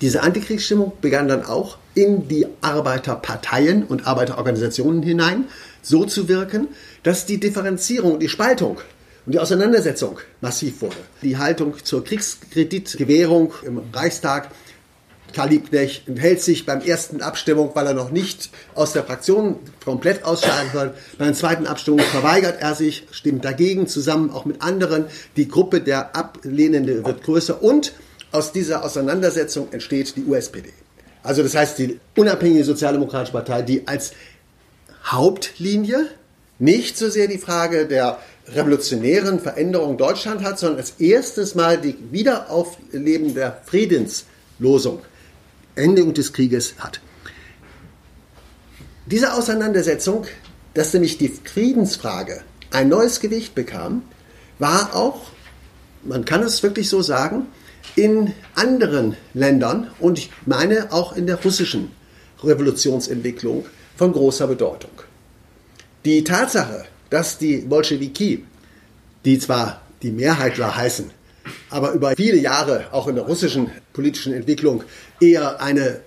Diese 0.00 0.22
Antikriegsstimmung 0.22 0.92
begann 1.00 1.28
dann 1.28 1.44
auch 1.44 1.78
in 1.94 2.28
die 2.28 2.46
Arbeiterparteien 2.60 3.84
und 3.84 4.06
Arbeiterorganisationen 4.06 5.02
hinein 5.02 5.44
so 5.80 6.04
zu 6.04 6.28
wirken, 6.28 6.68
dass 7.02 7.24
die 7.24 7.40
Differenzierung, 7.40 8.20
die 8.20 8.28
Spaltung 8.28 8.78
und 9.26 9.32
die 9.32 9.38
Auseinandersetzung 9.38 10.18
massiv 10.40 10.80
wurde. 10.80 10.96
Die 11.22 11.36
Haltung 11.36 11.74
zur 11.82 12.04
Kriegskreditgewährung 12.04 13.52
im 13.64 13.82
Reichstag 13.92 14.50
Karl 15.32 15.50
Liebknecht 15.50 16.08
enthält 16.08 16.40
sich 16.40 16.64
beim 16.64 16.80
ersten 16.80 17.20
Abstimmung, 17.20 17.72
weil 17.74 17.88
er 17.88 17.94
noch 17.94 18.10
nicht 18.10 18.48
aus 18.74 18.92
der 18.92 19.04
Fraktion 19.04 19.56
komplett 19.84 20.24
ausscheiden 20.24 20.70
soll. 20.72 20.94
Bei 21.18 21.26
der 21.26 21.34
zweiten 21.34 21.66
Abstimmung 21.66 22.00
verweigert 22.00 22.62
er 22.62 22.74
sich, 22.74 23.06
stimmt 23.10 23.44
dagegen, 23.44 23.86
zusammen 23.86 24.30
auch 24.30 24.44
mit 24.44 24.62
anderen. 24.62 25.06
Die 25.36 25.48
Gruppe 25.48 25.80
der 25.80 26.16
Ablehnende 26.16 27.04
wird 27.04 27.22
größer 27.22 27.62
und 27.62 27.92
aus 28.32 28.52
dieser 28.52 28.84
Auseinandersetzung 28.84 29.72
entsteht 29.72 30.16
die 30.16 30.24
USPD. 30.24 30.72
Also 31.22 31.42
das 31.42 31.54
heißt 31.54 31.78
die 31.80 32.00
unabhängige 32.16 32.64
Sozialdemokratische 32.64 33.32
Partei, 33.32 33.62
die 33.62 33.86
als 33.88 34.12
Hauptlinie 35.04 36.06
nicht 36.58 36.96
so 36.96 37.10
sehr 37.10 37.28
die 37.28 37.38
Frage 37.38 37.86
der 37.86 38.18
revolutionären 38.48 39.40
Veränderung 39.40 39.96
Deutschland 39.96 40.42
hat, 40.42 40.58
sondern 40.58 40.78
als 40.78 40.94
erstes 40.98 41.54
Mal 41.54 41.78
die 41.78 41.96
Wiederaufleben 42.10 43.34
der 43.34 43.60
Friedenslosung, 43.64 45.00
Endung 45.74 46.14
des 46.14 46.32
Krieges 46.32 46.74
hat. 46.78 47.00
Diese 49.06 49.34
Auseinandersetzung, 49.34 50.26
dass 50.74 50.92
nämlich 50.92 51.18
die 51.18 51.28
Friedensfrage 51.28 52.42
ein 52.70 52.88
neues 52.88 53.20
Gewicht 53.20 53.54
bekam, 53.54 54.02
war 54.58 54.94
auch, 54.94 55.30
man 56.02 56.24
kann 56.24 56.42
es 56.42 56.62
wirklich 56.62 56.88
so 56.88 57.02
sagen, 57.02 57.46
in 57.94 58.32
anderen 58.54 59.16
Ländern 59.32 59.90
und 60.00 60.18
ich 60.18 60.30
meine 60.44 60.92
auch 60.92 61.16
in 61.16 61.26
der 61.26 61.42
russischen 61.42 61.92
Revolutionsentwicklung 62.42 63.64
von 63.96 64.12
großer 64.12 64.46
Bedeutung. 64.46 64.90
Die 66.04 66.24
Tatsache, 66.24 66.84
dass 67.10 67.38
die 67.38 67.58
Bolschewiki, 67.58 68.44
die 69.24 69.38
zwar 69.38 69.82
die 70.02 70.10
Mehrheitler 70.10 70.76
heißen, 70.76 71.10
aber 71.70 71.92
über 71.92 72.14
viele 72.16 72.38
Jahre 72.38 72.86
auch 72.92 73.08
in 73.08 73.14
der 73.14 73.24
russischen 73.24 73.70
politischen 73.92 74.32
Entwicklung 74.32 74.82
eher 75.20 75.60
eine 75.60 76.00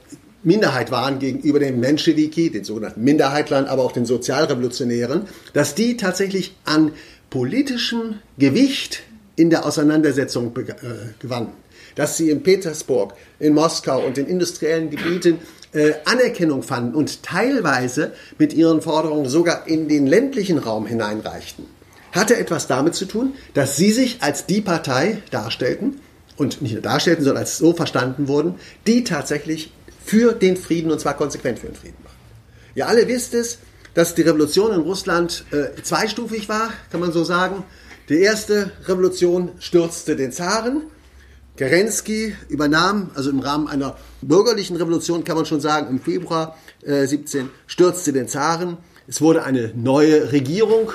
Minderheit 0.44 0.92
waren 0.92 1.20
gegenüber 1.20 1.60
den 1.60 1.80
Menschewiki, 1.80 2.50
den 2.50 2.64
sogenannten 2.64 3.04
Minderheitlern, 3.04 3.66
aber 3.66 3.84
auch 3.84 3.92
den 3.92 4.06
Sozialrevolutionären, 4.06 5.28
dass 5.54 5.76
die 5.76 5.98
tatsächlich 5.98 6.56
an 6.64 6.94
politischem 7.30 8.16
Gewicht 8.38 9.04
in 9.36 9.50
der 9.50 9.66
Auseinandersetzung 9.66 10.56
äh, 10.58 10.74
gewannen. 11.20 11.50
Dass 11.96 12.18
sie 12.18 12.30
in 12.30 12.44
Petersburg, 12.44 13.14
in 13.40 13.54
Moskau 13.54 14.06
und 14.06 14.18
in 14.18 14.28
industriellen 14.28 14.90
Gebieten 14.90 15.40
äh, 15.74 15.94
Anerkennung 16.06 16.64
fanden 16.64 16.96
und 16.96 17.24
teilweise 17.24 18.14
mit 18.38 18.54
ihren 18.54 18.82
Forderungen 18.82 19.30
sogar 19.30 19.68
in 19.68 19.88
den 19.88 20.08
ländlichen 20.08 20.58
Raum 20.58 20.86
hineinreichten, 20.86 21.66
hatte 22.12 22.38
etwas 22.38 22.68
damit 22.68 22.96
zu 22.96 23.06
tun, 23.06 23.34
dass 23.54 23.76
sie 23.78 23.92
sich 23.92 24.22
als 24.22 24.46
die 24.46 24.62
Partei 24.62 25.22
darstellten 25.32 26.02
und 26.38 26.62
nicht 26.62 26.74
nur 26.74 26.82
darstellten, 26.82 27.24
sondern 27.24 27.44
als 27.44 27.58
so 27.58 27.74
verstanden 27.74 28.28
wurden, 28.28 28.56
die 28.88 29.04
tatsächlich 29.04 29.72
für 30.04 30.34
den 30.34 30.58
Frieden 30.58 30.92
und 30.92 31.00
zwar 31.00 31.16
konsequent 31.16 31.60
für 31.60 31.68
den 31.68 31.76
Frieden 31.76 31.98
waren. 32.04 32.16
Ihr 32.76 32.88
alle 32.88 33.08
wisst 33.08 33.34
es, 33.34 33.60
dass 33.94 34.16
die 34.16 34.22
Revolution 34.22 34.74
in 34.74 34.82
Russland 34.82 35.46
äh, 35.52 35.82
zweistufig 35.82 36.50
war, 36.50 36.72
kann 36.92 37.00
man 37.00 37.12
so 37.12 37.24
sagen. 37.24 37.64
Die 38.08 38.22
erste 38.22 38.72
Revolution 38.86 39.52
stürzte 39.60 40.16
den 40.16 40.32
Zaren 40.32 40.84
Kerensky 41.60 42.38
übernahm, 42.48 43.10
also 43.16 43.30
im 43.30 43.40
Rahmen 43.42 43.68
einer 43.68 43.98
bürgerlichen 44.22 44.78
Revolution 44.78 45.26
kann 45.26 45.36
man 45.36 45.46
schon 45.46 45.60
sagen, 45.60 45.90
im 45.90 46.00
Februar 46.00 46.58
äh, 46.84 47.06
17 47.06 47.50
stürzte 47.68 48.14
den 48.14 48.30
Zaren. 48.30 48.78
Es 49.10 49.20
wurde 49.20 49.44
eine 49.44 49.74
neue 49.76 50.32
Regierung 50.32 50.94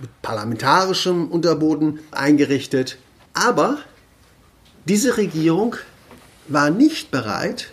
mit 0.00 0.22
parlamentarischem 0.22 1.28
Unterboden 1.28 1.98
eingerichtet. 2.12 2.96
Aber 3.34 3.76
diese 4.86 5.18
Regierung 5.18 5.76
war 6.48 6.70
nicht 6.70 7.10
bereit, 7.10 7.68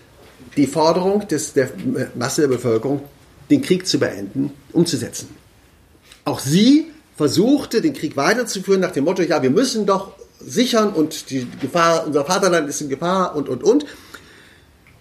die 0.58 0.68
Forderung 0.68 1.26
des, 1.30 1.54
der 1.54 1.70
Masse 2.14 2.42
der 2.42 2.50
Bevölkerung, 2.50 3.04
den 3.52 3.62
Krieg 3.62 3.88
zu 3.88 4.00
beenden, 4.00 4.52
umzusetzen. 4.74 5.30
Auch 6.26 6.40
sie 6.40 6.92
versuchte, 7.16 7.80
den 7.80 7.94
Krieg 7.94 8.18
weiterzuführen 8.18 8.82
nach 8.82 8.92
dem 8.92 9.06
Motto, 9.06 9.22
ja, 9.22 9.42
wir 9.42 9.50
müssen 9.50 9.86
doch 9.86 10.12
sichern 10.46 10.90
und 10.90 11.30
die 11.30 11.48
Gefahr, 11.62 12.06
unser 12.06 12.26
Vaterland 12.26 12.70
ist 12.70 12.82
in 12.82 12.90
Gefahr 12.90 13.36
und, 13.36 13.50
und, 13.50 13.64
und. 13.64 13.86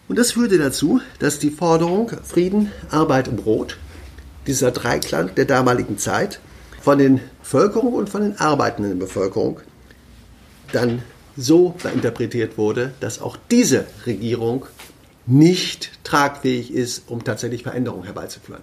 Und 0.09 0.19
das 0.19 0.33
führte 0.33 0.59
dazu, 0.59 1.01
dass 1.19 1.39
die 1.39 1.51
Forderung 1.51 2.11
Frieden, 2.25 2.71
Arbeit 2.91 3.29
und 3.29 3.37
Brot, 3.37 3.79
dieser 4.47 4.71
Dreiklang 4.71 5.35
der 5.35 5.45
damaligen 5.45 5.99
Zeit, 5.99 6.41
von 6.81 6.99
den 6.99 7.21
Bevölkerung 7.41 7.95
und 7.95 8.11
von 8.11 8.23
den 8.23 8.41
arbeitenden 8.41 8.99
Bevölkerung 8.99 9.61
dann 10.73 11.03
so 11.37 11.75
interpretiert 11.95 12.59
wurde, 12.59 12.93
dass 13.01 13.21
auch 13.21 13.37
diese 13.51 13.87
Regierung 14.05 14.67
nicht 15.27 15.93
tragfähig 16.05 16.73
ist, 16.73 17.05
um 17.07 17.23
tatsächlich 17.23 17.63
Veränderungen 17.63 18.05
herbeizuführen. 18.05 18.63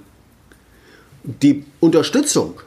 Die 1.23 1.65
Unterstützung 1.79 2.61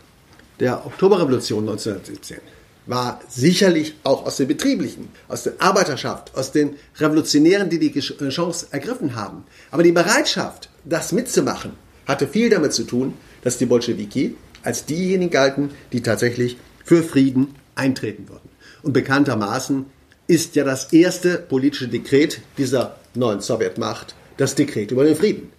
der 0.60 0.86
Oktoberrevolution 0.86 1.68
1917 1.68 2.38
war 2.86 3.20
sicherlich 3.28 3.94
auch 4.02 4.26
aus 4.26 4.36
den 4.36 4.48
Betrieblichen, 4.48 5.08
aus 5.28 5.44
der 5.44 5.54
Arbeiterschaft, 5.58 6.34
aus 6.34 6.52
den 6.52 6.76
Revolutionären, 6.98 7.70
die 7.70 7.78
die 7.78 7.96
äh, 7.98 8.28
Chance 8.28 8.66
ergriffen 8.70 9.14
haben. 9.14 9.44
Aber 9.70 9.82
die 9.82 9.92
Bereitschaft, 9.92 10.68
das 10.84 11.12
mitzumachen, 11.12 11.72
hatte 12.06 12.26
viel 12.26 12.50
damit 12.50 12.72
zu 12.72 12.84
tun, 12.84 13.14
dass 13.42 13.58
die 13.58 13.66
Bolschewiki 13.66 14.36
als 14.62 14.84
diejenigen 14.84 15.30
galten, 15.30 15.70
die 15.92 16.02
tatsächlich 16.02 16.56
für 16.84 17.02
Frieden 17.02 17.54
eintreten 17.74 18.28
würden. 18.28 18.48
Und 18.82 18.92
bekanntermaßen 18.92 19.86
ist 20.26 20.56
ja 20.56 20.64
das 20.64 20.92
erste 20.92 21.38
politische 21.38 21.88
Dekret 21.88 22.40
dieser 22.58 22.96
neuen 23.14 23.40
Sowjetmacht 23.40 24.14
das 24.36 24.54
Dekret 24.54 24.90
über 24.90 25.04
den 25.04 25.16
Frieden. 25.16 25.50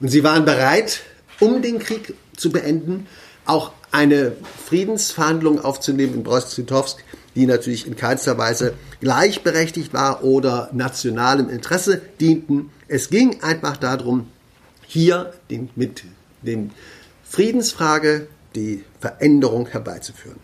Und 0.00 0.08
sie 0.08 0.24
waren 0.24 0.44
bereit, 0.44 1.02
um 1.40 1.62
den 1.62 1.78
Krieg 1.78 2.14
zu 2.36 2.50
beenden, 2.50 3.06
auch 3.44 3.72
eine 3.90 4.32
Friedensverhandlung 4.66 5.60
aufzunehmen 5.60 6.14
in 6.14 6.22
Brest-Litovsk, 6.22 7.04
die 7.34 7.46
natürlich 7.46 7.86
in 7.86 7.96
keinster 7.96 8.38
Weise 8.38 8.74
gleichberechtigt 9.00 9.92
war 9.92 10.24
oder 10.24 10.70
nationalem 10.72 11.48
Interesse 11.48 12.00
dienten. 12.20 12.70
Es 12.88 13.10
ging 13.10 13.42
einfach 13.42 13.76
darum, 13.76 14.28
hier 14.86 15.32
den, 15.50 15.70
mit 15.76 16.04
dem 16.42 16.70
Friedensfrage 17.24 18.28
die 18.54 18.84
Veränderung 19.00 19.66
herbeizuführen. 19.66 20.40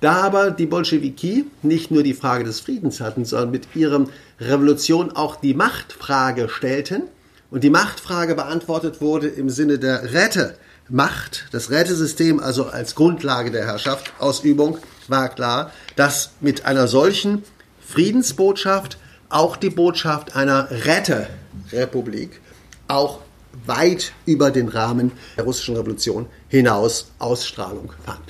Da 0.00 0.14
aber 0.22 0.50
die 0.50 0.66
Bolschewiki 0.66 1.46
nicht 1.62 1.90
nur 1.90 2.02
die 2.02 2.12
Frage 2.12 2.44
des 2.44 2.60
Friedens 2.60 3.00
hatten, 3.00 3.24
sondern 3.24 3.52
mit 3.52 3.74
ihrem 3.74 4.08
Revolution 4.40 5.12
auch 5.12 5.36
die 5.36 5.54
Machtfrage 5.54 6.48
stellten 6.48 7.04
und 7.50 7.62
die 7.62 7.70
Machtfrage 7.70 8.34
beantwortet 8.34 9.00
wurde 9.00 9.28
im 9.28 9.48
Sinne 9.48 9.78
der 9.78 10.12
Räte, 10.12 10.56
Macht, 10.88 11.46
das 11.52 11.70
Rätesystem 11.70 12.40
also 12.40 12.66
als 12.66 12.94
Grundlage 12.94 13.50
der 13.50 13.66
Herrschaftsausübung, 13.66 14.78
war 15.08 15.28
klar, 15.28 15.72
dass 15.96 16.30
mit 16.40 16.66
einer 16.66 16.88
solchen 16.88 17.42
Friedensbotschaft 17.86 18.98
auch 19.28 19.56
die 19.56 19.70
Botschaft 19.70 20.36
einer 20.36 20.68
Räterepublik 20.70 22.40
auch 22.88 23.20
weit 23.66 24.12
über 24.26 24.50
den 24.50 24.68
Rahmen 24.68 25.12
der 25.36 25.44
russischen 25.44 25.76
Revolution 25.76 26.26
hinaus 26.48 27.10
Ausstrahlung 27.18 27.92
fand. 28.04 28.22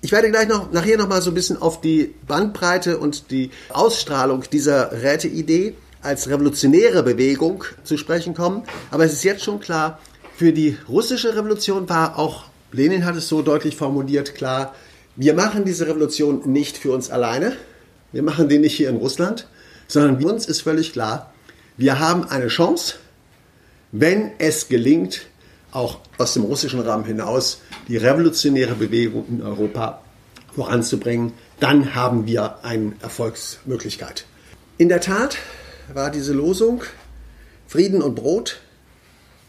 Ich 0.00 0.10
werde 0.10 0.30
gleich 0.30 0.48
noch, 0.48 0.72
nachher 0.72 0.98
noch 0.98 1.08
mal 1.08 1.22
so 1.22 1.30
ein 1.30 1.34
bisschen 1.34 1.60
auf 1.60 1.80
die 1.80 2.14
Bandbreite 2.26 2.98
und 2.98 3.30
die 3.30 3.50
Ausstrahlung 3.68 4.42
dieser 4.50 4.90
Räteidee 5.02 5.76
als 6.00 6.28
revolutionäre 6.28 7.04
Bewegung 7.04 7.62
zu 7.84 7.96
sprechen 7.96 8.34
kommen. 8.34 8.64
Aber 8.90 9.04
es 9.04 9.12
ist 9.12 9.22
jetzt 9.22 9.44
schon 9.44 9.60
klar, 9.60 10.00
für 10.36 10.52
die 10.52 10.76
russische 10.88 11.36
Revolution 11.36 11.88
war 11.88 12.18
auch, 12.18 12.44
Lenin 12.72 13.04
hat 13.04 13.16
es 13.16 13.28
so 13.28 13.42
deutlich 13.42 13.76
formuliert, 13.76 14.34
klar, 14.34 14.74
wir 15.16 15.34
machen 15.34 15.64
diese 15.64 15.86
Revolution 15.86 16.50
nicht 16.50 16.78
für 16.78 16.92
uns 16.92 17.10
alleine. 17.10 17.52
Wir 18.12 18.22
machen 18.22 18.48
die 18.48 18.58
nicht 18.58 18.74
hier 18.74 18.88
in 18.88 18.96
Russland, 18.96 19.46
sondern 19.88 20.22
uns 20.24 20.46
ist 20.46 20.62
völlig 20.62 20.92
klar, 20.92 21.32
wir 21.76 21.98
haben 21.98 22.24
eine 22.24 22.48
Chance, 22.48 22.96
wenn 23.90 24.32
es 24.38 24.68
gelingt, 24.68 25.22
auch 25.70 26.00
aus 26.18 26.34
dem 26.34 26.44
russischen 26.44 26.80
Rahmen 26.80 27.04
hinaus 27.04 27.60
die 27.88 27.96
revolutionäre 27.96 28.74
Bewegung 28.74 29.26
in 29.28 29.42
Europa 29.42 30.02
voranzubringen, 30.54 31.32
dann 31.60 31.94
haben 31.94 32.26
wir 32.26 32.62
eine 32.62 32.92
Erfolgsmöglichkeit. 33.00 34.26
In 34.76 34.90
der 34.90 35.00
Tat 35.00 35.38
war 35.92 36.10
diese 36.10 36.34
Losung 36.34 36.82
Frieden 37.66 38.02
und 38.02 38.14
Brot 38.14 38.60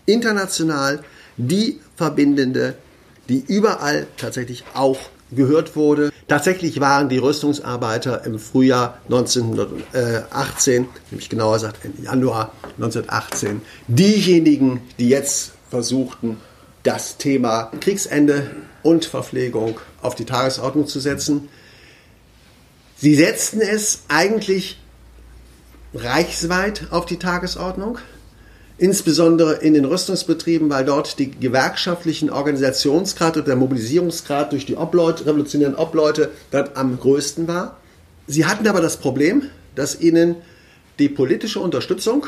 international 0.06 1.04
die 1.38 1.80
verbindende, 1.96 2.76
die 3.30 3.44
überall 3.48 4.08
tatsächlich 4.18 4.64
auch 4.74 5.00
gehört 5.32 5.76
wurde. 5.76 6.12
Tatsächlich 6.28 6.80
waren 6.80 7.10
die 7.10 7.18
Rüstungsarbeiter 7.18 8.26
im 8.26 8.40
Frühjahr 8.40 9.00
1918, 9.06 10.88
nämlich 11.12 11.30
genauer 11.30 11.56
gesagt 11.56 11.84
im 11.86 12.04
Januar 12.04 12.52
1918, 12.78 13.62
diejenigen, 13.88 14.82
die 15.00 15.10
jetzt 15.10 15.54
versuchten, 15.70 16.38
das 16.84 17.18
Thema 17.18 17.72
Kriegsende 17.80 18.52
und 18.84 19.06
Verpflegung 19.06 19.80
auf 20.02 20.16
die 20.16 20.26
Tagesordnung 20.26 20.86
zu 20.88 21.00
setzen. 21.00 21.50
Sie 22.98 23.16
setzten 23.16 23.62
es 23.62 24.04
eigentlich 24.10 24.80
reichsweit 25.94 26.88
auf 26.92 27.06
die 27.06 27.18
Tagesordnung, 27.18 28.00
insbesondere 28.78 29.56
in 29.56 29.74
den 29.74 29.86
Rüstungsbetrieben, 29.86 30.70
weil 30.70 30.86
dort 30.86 31.20
die 31.20 31.32
gewerkschaftlichen 31.32 32.30
Organisationsgrad 32.30 33.38
und 33.38 33.48
der 33.48 33.56
Mobilisierungsgrad 33.56 34.52
durch 34.52 34.66
die 34.66 34.76
Obleute, 34.76 35.26
revolutionären 35.26 35.76
Obleute 35.76 36.32
dort 36.52 36.76
am 36.76 37.00
größten 37.00 37.48
war. 37.48 37.78
Sie 38.28 38.46
hatten 38.46 38.68
aber 38.68 38.82
das 38.82 38.98
Problem, 38.98 39.44
dass 39.76 40.00
ihnen 40.00 40.36
die 41.00 41.10
politische 41.10 41.60
Unterstützung 41.60 42.28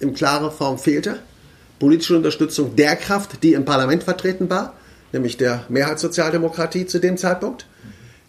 in 0.00 0.14
klarer 0.14 0.50
Form 0.50 0.78
fehlte. 0.78 1.18
Politische 1.78 2.16
Unterstützung 2.16 2.76
der 2.76 2.96
Kraft, 2.96 3.42
die 3.42 3.52
im 3.52 3.64
Parlament 3.64 4.04
vertreten 4.04 4.48
war, 4.48 4.74
nämlich 5.12 5.36
der 5.36 5.64
Mehrheitssozialdemokratie 5.68 6.86
zu 6.86 6.98
dem 6.98 7.16
Zeitpunkt. 7.16 7.66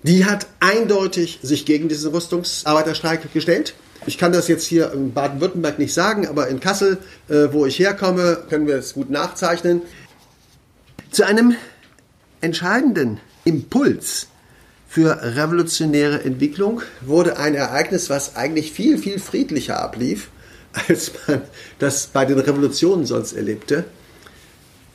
Die 0.03 0.25
hat 0.25 0.47
eindeutig 0.59 1.39
sich 1.41 1.65
gegen 1.65 1.89
diesen 1.89 2.12
Rüstungsarbeiterstreik 2.12 3.31
gestellt. 3.33 3.74
Ich 4.07 4.19
kann 4.19 4.31
das 4.31 4.47
jetzt 4.47 4.65
hier 4.65 4.91
in 4.91 5.13
Baden-Württemberg 5.13 5.79
nicht 5.79 5.93
sagen, 5.93 6.27
aber 6.27 6.47
in 6.47 6.59
Kassel, 6.59 7.00
äh, 7.27 7.47
wo 7.51 7.65
ich 7.65 7.79
herkomme, 7.79 8.43
können 8.50 8.67
wir 8.67 8.75
es 8.75 8.93
gut 8.93 9.09
nachzeichnen. 9.09 9.81
Zu 11.09 11.24
einem 11.25 11.55
entscheidenden 12.41 13.19
Impuls 13.45 14.27
für 14.88 15.19
revolutionäre 15.35 16.24
Entwicklung 16.24 16.81
wurde 17.01 17.38
ein 17.38 17.55
Ereignis, 17.55 18.09
was 18.09 18.35
eigentlich 18.35 18.71
viel, 18.71 19.00
viel 19.00 19.19
friedlicher 19.19 19.79
ablief, 19.79 20.29
als 20.88 21.12
man 21.27 21.41
das 21.79 22.07
bei 22.07 22.25
den 22.25 22.38
Revolutionen 22.38 23.05
sonst 23.05 23.33
erlebte, 23.33 23.85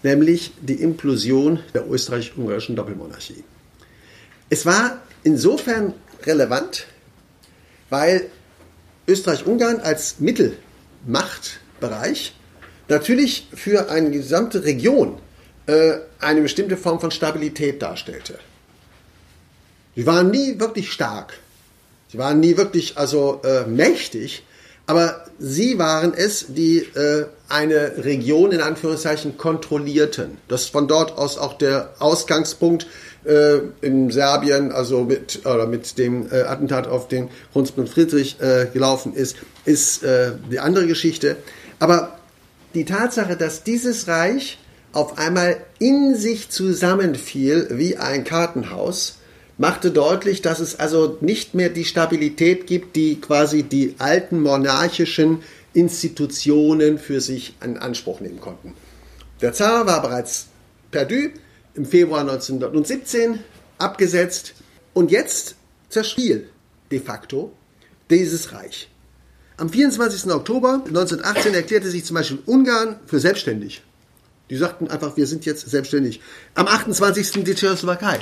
nämlich 0.04 0.52
die 0.60 0.74
Implosion 0.74 1.58
der 1.74 1.90
österreich-ungarischen 1.90 2.76
Doppelmonarchie. 2.76 3.42
Es 4.50 4.66
war 4.66 5.02
insofern 5.24 5.94
relevant, 6.24 6.86
weil 7.88 8.30
Österreich-Ungarn 9.06 9.80
als 9.80 10.20
Mittelmachtbereich 10.20 12.34
natürlich 12.88 13.48
für 13.54 13.90
eine 13.90 14.10
gesamte 14.10 14.64
Region 14.64 15.18
äh, 15.66 15.98
eine 16.18 16.40
bestimmte 16.42 16.76
Form 16.76 17.00
von 17.00 17.10
Stabilität 17.10 17.80
darstellte. 17.82 18.38
Sie 19.96 20.06
waren 20.06 20.30
nie 20.30 20.58
wirklich 20.58 20.92
stark. 20.92 21.38
Sie 22.08 22.18
waren 22.18 22.40
nie 22.40 22.56
wirklich 22.56 22.98
also 22.98 23.40
äh, 23.44 23.66
mächtig, 23.66 24.42
aber 24.90 25.24
sie 25.38 25.78
waren 25.78 26.14
es, 26.16 26.46
die 26.48 26.78
äh, 26.78 27.26
eine 27.48 27.92
Region 27.98 28.50
in 28.50 28.60
Anführungszeichen 28.60 29.38
kontrollierten. 29.38 30.38
Das 30.48 30.66
von 30.66 30.88
dort 30.88 31.16
aus 31.16 31.38
auch 31.38 31.56
der 31.56 31.94
Ausgangspunkt 32.00 32.88
äh, 33.24 33.58
in 33.82 34.10
Serbien, 34.10 34.72
also 34.72 35.04
mit, 35.04 35.46
oder 35.46 35.66
mit 35.66 35.96
dem 35.96 36.26
äh, 36.32 36.40
Attentat 36.40 36.88
auf 36.88 37.06
den 37.06 37.28
Hunsbund 37.54 37.88
Friedrich 37.88 38.40
äh, 38.40 38.66
gelaufen 38.72 39.14
ist, 39.14 39.36
ist 39.64 40.02
äh, 40.02 40.32
die 40.50 40.58
andere 40.58 40.88
Geschichte. 40.88 41.36
Aber 41.78 42.18
die 42.74 42.84
Tatsache, 42.84 43.36
dass 43.36 43.62
dieses 43.62 44.08
Reich 44.08 44.58
auf 44.92 45.18
einmal 45.18 45.58
in 45.78 46.16
sich 46.16 46.50
zusammenfiel 46.50 47.68
wie 47.70 47.96
ein 47.96 48.24
Kartenhaus, 48.24 49.19
machte 49.60 49.90
deutlich, 49.90 50.40
dass 50.40 50.58
es 50.58 50.80
also 50.80 51.18
nicht 51.20 51.54
mehr 51.54 51.68
die 51.68 51.84
Stabilität 51.84 52.66
gibt, 52.66 52.96
die 52.96 53.20
quasi 53.20 53.62
die 53.62 53.94
alten 53.98 54.40
monarchischen 54.40 55.42
Institutionen 55.74 56.98
für 56.98 57.20
sich 57.20 57.54
in 57.62 57.76
Anspruch 57.76 58.20
nehmen 58.20 58.40
konnten. 58.40 58.72
Der 59.42 59.52
Zar 59.52 59.86
war 59.86 60.00
bereits 60.00 60.46
perdu 60.90 61.28
im 61.74 61.84
Februar 61.84 62.22
1917 62.22 63.40
abgesetzt 63.76 64.54
und 64.94 65.10
jetzt 65.10 65.56
zerfiel 65.90 66.48
de 66.90 66.98
facto 66.98 67.52
dieses 68.08 68.54
Reich. 68.54 68.88
Am 69.58 69.68
24. 69.68 70.32
Oktober 70.32 70.82
1918 70.86 71.52
erklärte 71.52 71.90
sich 71.90 72.06
zum 72.06 72.14
Beispiel 72.14 72.38
Ungarn 72.46 72.96
für 73.04 73.20
selbstständig. 73.20 73.82
Die 74.48 74.56
sagten 74.56 74.88
einfach, 74.88 75.18
wir 75.18 75.26
sind 75.26 75.44
jetzt 75.44 75.68
selbstständig. 75.68 76.22
Am 76.54 76.66
28. 76.66 77.44
die 77.44 77.54
Tschechoslowakei. 77.54 78.20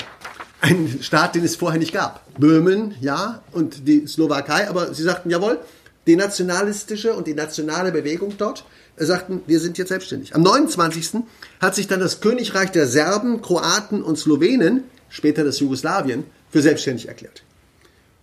Ein 0.61 0.99
Staat, 1.03 1.35
den 1.35 1.45
es 1.45 1.57
vorher 1.57 1.79
nicht 1.79 1.93
gab. 1.93 2.25
Böhmen, 2.39 2.95
ja, 3.01 3.43
und 3.53 3.87
die 3.87 4.07
Slowakei, 4.07 4.69
aber 4.69 4.93
sie 4.93 5.05
sagten, 5.05 5.31
jawohl, 5.31 5.59
die 6.07 6.17
nationalistische 6.17 7.15
und 7.15 7.27
die 7.27 7.35
nationale 7.35 7.93
Bewegung 7.93 8.35
dort 8.39 8.65
sagten, 8.97 9.43
wir 9.47 9.61
sind 9.61 9.79
jetzt 9.79 9.89
selbstständig. 9.89 10.35
Am 10.35 10.43
29. 10.43 11.23
hat 11.61 11.75
sich 11.75 11.87
dann 11.87 12.01
das 12.01 12.21
Königreich 12.21 12.73
der 12.73 12.89
Serben, 12.89 13.43
Kroaten 13.43 14.03
und 14.03 14.19
Slowenen, 14.19 14.85
später 15.09 15.45
das 15.45 15.61
Jugoslawien, 15.61 16.25
für 16.51 16.63
selbstständig 16.63 17.09
erklärt. 17.09 17.43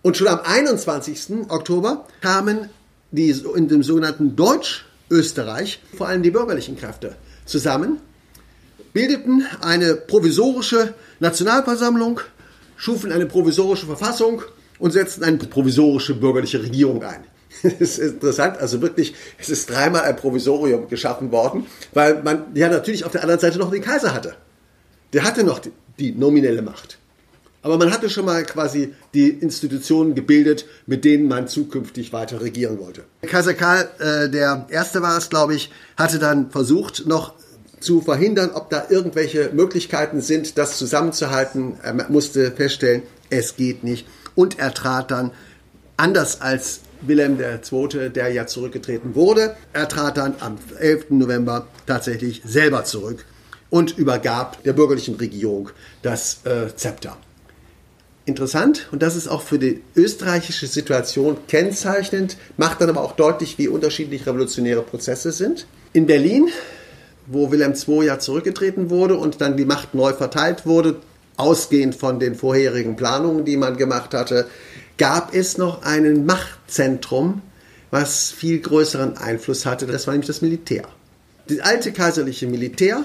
Und 0.02 0.16
schon 0.16 0.28
am 0.28 0.40
21. 0.40 1.48
Oktober 1.48 2.06
kamen 2.20 2.68
die 3.12 3.30
in 3.30 3.68
dem 3.68 3.82
sogenannten 3.82 4.36
Deutsch-Österreich 4.36 5.80
vor 5.96 6.08
allem 6.08 6.22
die 6.22 6.30
bürgerlichen 6.30 6.76
Kräfte 6.76 7.16
zusammen, 7.44 8.00
bildeten 8.92 9.44
eine 9.60 9.94
provisorische 9.94 10.94
Nationalversammlung, 11.20 12.20
schufen 12.76 13.12
eine 13.12 13.26
provisorische 13.26 13.86
Verfassung 13.86 14.42
und 14.78 14.92
setzten 14.92 15.24
eine 15.24 15.38
provisorische 15.38 16.14
bürgerliche 16.14 16.62
Regierung 16.62 17.02
ein. 17.02 17.24
Es 17.62 17.98
ist 17.98 18.14
interessant, 18.14 18.58
also 18.58 18.82
wirklich, 18.82 19.14
es 19.38 19.48
ist 19.48 19.70
dreimal 19.70 20.02
ein 20.02 20.16
Provisorium 20.16 20.88
geschaffen 20.88 21.32
worden, 21.32 21.66
weil 21.94 22.22
man 22.22 22.44
ja 22.54 22.68
natürlich 22.68 23.04
auf 23.04 23.12
der 23.12 23.22
anderen 23.22 23.40
Seite 23.40 23.58
noch 23.58 23.70
den 23.70 23.82
Kaiser 23.82 24.12
hatte. 24.12 24.34
Der 25.14 25.24
hatte 25.24 25.42
noch 25.42 25.58
die, 25.60 25.72
die 25.98 26.12
nominelle 26.12 26.60
Macht. 26.60 26.98
Aber 27.62 27.78
man 27.78 27.90
hatte 27.90 28.10
schon 28.10 28.26
mal 28.26 28.44
quasi 28.44 28.94
die 29.12 29.28
Institutionen 29.28 30.14
gebildet, 30.14 30.66
mit 30.86 31.04
denen 31.04 31.26
man 31.26 31.48
zukünftig 31.48 32.12
weiter 32.12 32.40
regieren 32.40 32.78
wollte. 32.78 33.04
Kaiser 33.22 33.54
Karl, 33.54 33.88
äh, 33.98 34.28
der 34.28 34.66
Erste 34.68 35.02
war 35.02 35.16
es, 35.16 35.30
glaube 35.30 35.54
ich, 35.54 35.72
hatte 35.96 36.18
dann 36.18 36.50
versucht, 36.50 37.06
noch 37.06 37.34
zu 37.80 38.00
verhindern, 38.00 38.50
ob 38.54 38.70
da 38.70 38.86
irgendwelche 38.88 39.50
Möglichkeiten 39.52 40.20
sind, 40.20 40.58
das 40.58 40.78
zusammenzuhalten. 40.78 41.74
Er 41.82 42.08
musste 42.08 42.52
feststellen, 42.52 43.02
es 43.30 43.56
geht 43.56 43.84
nicht. 43.84 44.06
Und 44.34 44.58
er 44.58 44.72
trat 44.72 45.10
dann, 45.10 45.32
anders 45.96 46.40
als 46.40 46.80
Wilhelm 47.02 47.38
II., 47.40 48.10
der 48.10 48.28
ja 48.28 48.46
zurückgetreten 48.46 49.14
wurde, 49.14 49.56
er 49.72 49.88
trat 49.88 50.16
dann 50.16 50.34
am 50.40 50.58
11. 50.78 51.10
November 51.10 51.66
tatsächlich 51.86 52.42
selber 52.44 52.84
zurück 52.84 53.24
und 53.70 53.98
übergab 53.98 54.62
der 54.62 54.72
bürgerlichen 54.72 55.16
Regierung 55.16 55.70
das 56.02 56.40
äh, 56.44 56.74
Zepter. 56.74 57.16
Interessant, 58.24 58.88
und 58.90 59.02
das 59.02 59.14
ist 59.14 59.28
auch 59.28 59.42
für 59.42 59.58
die 59.58 59.82
österreichische 59.94 60.66
Situation 60.66 61.36
kennzeichnend, 61.46 62.36
macht 62.56 62.80
dann 62.80 62.90
aber 62.90 63.02
auch 63.02 63.12
deutlich, 63.12 63.56
wie 63.56 63.68
unterschiedlich 63.68 64.26
revolutionäre 64.26 64.82
Prozesse 64.82 65.30
sind. 65.30 65.66
In 65.92 66.06
Berlin 66.06 66.48
wo 67.26 67.50
Wilhelm 67.50 67.74
II 67.74 68.04
ja 68.04 68.18
zurückgetreten 68.18 68.90
wurde 68.90 69.16
und 69.16 69.40
dann 69.40 69.56
die 69.56 69.64
Macht 69.64 69.94
neu 69.94 70.12
verteilt 70.12 70.66
wurde, 70.66 70.96
ausgehend 71.36 71.94
von 71.94 72.18
den 72.18 72.34
vorherigen 72.34 72.96
Planungen, 72.96 73.44
die 73.44 73.56
man 73.56 73.76
gemacht 73.76 74.14
hatte, 74.14 74.46
gab 74.98 75.34
es 75.34 75.58
noch 75.58 75.82
ein 75.82 76.24
Machtzentrum, 76.24 77.42
was 77.90 78.30
viel 78.30 78.60
größeren 78.60 79.16
Einfluss 79.18 79.66
hatte. 79.66 79.86
Das 79.86 80.06
war 80.06 80.14
nämlich 80.14 80.28
das 80.28 80.42
Militär. 80.42 80.84
Das 81.48 81.60
alte 81.60 81.92
kaiserliche 81.92 82.46
Militär, 82.46 83.04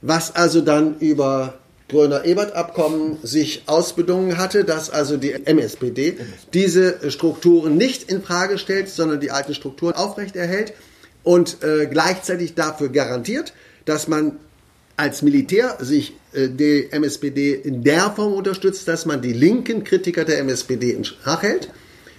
was 0.00 0.34
also 0.34 0.60
dann 0.60 0.98
über 0.98 1.54
Gröner-Ebert-Abkommen 1.88 3.18
sich 3.22 3.64
ausbedungen 3.66 4.38
hatte, 4.38 4.64
dass 4.64 4.88
also 4.88 5.16
die 5.16 5.32
MSPD 5.32 6.16
diese 6.54 7.10
Strukturen 7.10 7.76
nicht 7.76 8.10
in 8.10 8.22
Frage 8.22 8.56
stellt, 8.56 8.88
sondern 8.88 9.20
die 9.20 9.30
alten 9.30 9.54
Strukturen 9.54 9.94
aufrechterhält 9.94 10.72
und 11.24 11.62
äh, 11.62 11.86
gleichzeitig 11.86 12.54
dafür 12.54 12.88
garantiert, 12.88 13.52
dass 13.84 14.08
man 14.08 14.38
als 14.96 15.22
Militär 15.22 15.76
sich 15.80 16.14
äh, 16.32 16.48
die 16.48 16.88
MSPD 16.90 17.54
in 17.54 17.82
der 17.82 18.10
Form 18.10 18.34
unterstützt, 18.34 18.88
dass 18.88 19.06
man 19.06 19.22
die 19.22 19.32
linken 19.32 19.84
Kritiker 19.84 20.24
der 20.24 20.38
MSPD 20.40 20.92
in 20.92 21.04
Schach 21.04 21.42
hält. 21.42 21.70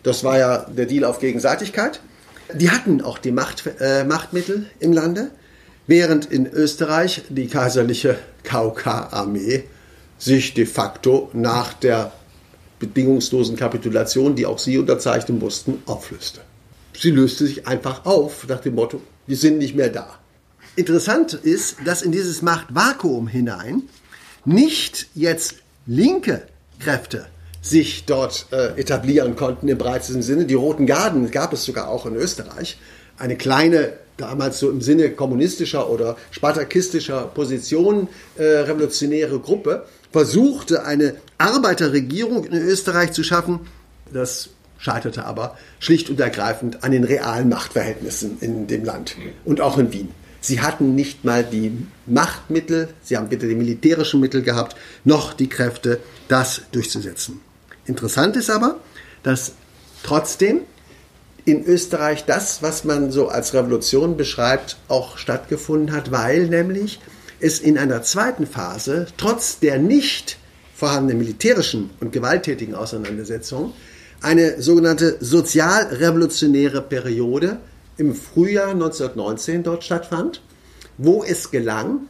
Das 0.04 0.24
war 0.24 0.38
ja 0.38 0.66
der 0.70 0.86
Deal 0.86 1.06
auf 1.06 1.20
Gegenseitigkeit. 1.20 2.02
Die 2.54 2.70
hatten 2.70 3.02
auch 3.02 3.18
die 3.18 3.32
Macht, 3.32 3.64
äh, 3.80 4.04
Machtmittel 4.04 4.68
im 4.80 4.92
Lande, 4.92 5.32
während 5.88 6.26
in 6.26 6.46
Österreich 6.46 7.24
die 7.30 7.48
kaiserliche 7.48 8.18
KOK-Armee 8.44 9.64
sich 10.18 10.54
de 10.54 10.66
facto 10.66 11.30
nach 11.34 11.74
der 11.74 12.12
bedingungslosen 12.80 13.56
Kapitulation, 13.56 14.36
die 14.36 14.46
auch 14.46 14.60
sie 14.60 14.78
unterzeichnen 14.78 15.40
mussten, 15.40 15.82
auflöste. 15.86 16.42
Sie 16.98 17.12
löste 17.12 17.46
sich 17.46 17.68
einfach 17.68 18.06
auf 18.06 18.48
nach 18.48 18.62
dem 18.62 18.76
Motto, 18.76 19.02
wir 19.28 19.38
sind 19.38 19.58
nicht 19.58 19.76
mehr 19.76 19.90
da. 19.90 20.20
Interessant 20.76 21.34
ist, 21.34 21.78
dass 21.86 22.02
in 22.02 22.12
dieses 22.12 22.42
Machtvakuum 22.42 23.28
hinein 23.28 23.84
nicht 24.46 25.08
jetzt 25.14 25.56
linke 25.86 26.44
Kräfte 26.80 27.28
sich 27.62 28.06
dort 28.06 28.48
äh, 28.52 28.80
etablieren 28.80 29.36
konnten 29.36 29.68
im 29.68 29.78
breitesten 29.78 30.22
Sinne. 30.22 30.46
Die 30.46 30.54
Roten 30.54 30.86
Garden 30.86 31.32
gab 31.32 31.54
es 31.54 31.64
sogar 31.64 31.88
auch 31.88 32.06
in 32.06 32.16
Österreich. 32.16 32.78
Eine 33.18 33.38
kleine, 33.38 33.94
damals 34.18 34.60
so 34.60 34.70
im 34.70 34.82
Sinne 34.82 35.12
kommunistischer 35.12 35.90
oder 35.90 36.18
spartakistischer 36.32 37.32
Position 37.34 38.10
äh, 38.36 38.44
revolutionäre 38.44 39.40
Gruppe, 39.40 39.86
versuchte 40.12 40.86
eine 40.86 41.16
Arbeiterregierung 41.38 42.44
in 42.46 42.54
Österreich 42.54 43.14
zu 43.14 43.24
schaffen. 43.24 43.62
Das 44.12 44.50
scheiterte 44.84 45.26
aber 45.26 45.58
schlicht 45.80 46.10
und 46.10 46.20
ergreifend 46.20 46.84
an 46.84 46.92
den 46.92 47.06
realen 47.06 47.48
Machtverhältnissen 47.48 48.38
in 48.42 48.68
dem 48.68 48.84
Land 48.84 49.16
und 49.46 49.62
auch 49.62 49.78
in 49.78 49.94
Wien. 49.94 50.10
Sie 50.42 50.60
hatten 50.60 50.94
nicht 50.94 51.24
mal 51.24 51.46
die 51.46 51.88
Machtmittel, 52.06 52.90
sie 53.02 53.16
haben 53.16 53.32
weder 53.32 53.48
die 53.48 53.56
militärischen 53.56 54.20
Mittel 54.20 54.42
gehabt, 54.42 54.76
noch 55.06 55.34
die 55.34 55.48
Kräfte, 55.48 56.02
das 56.28 56.64
durchzusetzen. 56.74 57.40
Interessant 57.86 58.36
ist 58.36 58.50
aber, 58.50 58.76
dass 59.24 59.54
trotzdem 60.04 60.62
in 61.46 61.64
Österreich 61.64 62.26
das, 62.26 62.62
was 62.62 62.84
man 62.84 63.10
so 63.12 63.30
als 63.30 63.54
Revolution 63.54 64.18
beschreibt, 64.18 64.78
auch 64.90 65.18
stattgefunden 65.18 65.96
hat, 65.96 66.12
weil 66.12 66.48
nämlich 66.48 67.00
es 67.40 67.60
in 67.60 67.78
einer 67.78 68.02
zweiten 68.04 68.46
Phase, 68.46 69.08
trotz 69.16 69.60
der 69.60 69.78
nicht 69.78 70.38
vorhandenen 70.76 71.20
militärischen 71.20 71.90
und 72.02 72.12
gewalttätigen 72.12 72.76
Auseinandersetzung, 72.76 73.74
eine 74.24 74.62
sogenannte 74.62 75.18
sozialrevolutionäre 75.20 76.82
Periode 76.82 77.58
im 77.98 78.16
Frühjahr 78.16 78.70
1919 78.70 79.64
dort 79.64 79.84
stattfand, 79.84 80.42
wo 80.98 81.24
es 81.24 81.52
gelang, 81.52 82.08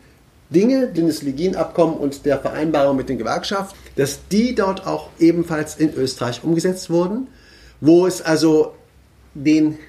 Dinge, 0.49 0.93
das 0.93 1.23
Legien-Abkommen 1.23 1.97
und 1.97 2.26
der 2.26 2.39
Vereinbarung 2.39 2.95
mit 2.95 3.10
den 3.10 3.17
Gewerkschaften, 3.17 3.76
dass 3.95 4.19
die 4.32 4.54
dort 4.54 4.86
auch 4.86 5.10
ebenfalls 5.19 5.76
in 5.76 5.93
Österreich 5.95 6.43
umgesetzt 6.43 6.91
wurden, 6.91 7.28
wo 7.82 8.06
es 8.06 8.21
also 8.21 8.76
den 9.34 9.80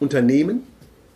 Unternehmen, 0.00 0.62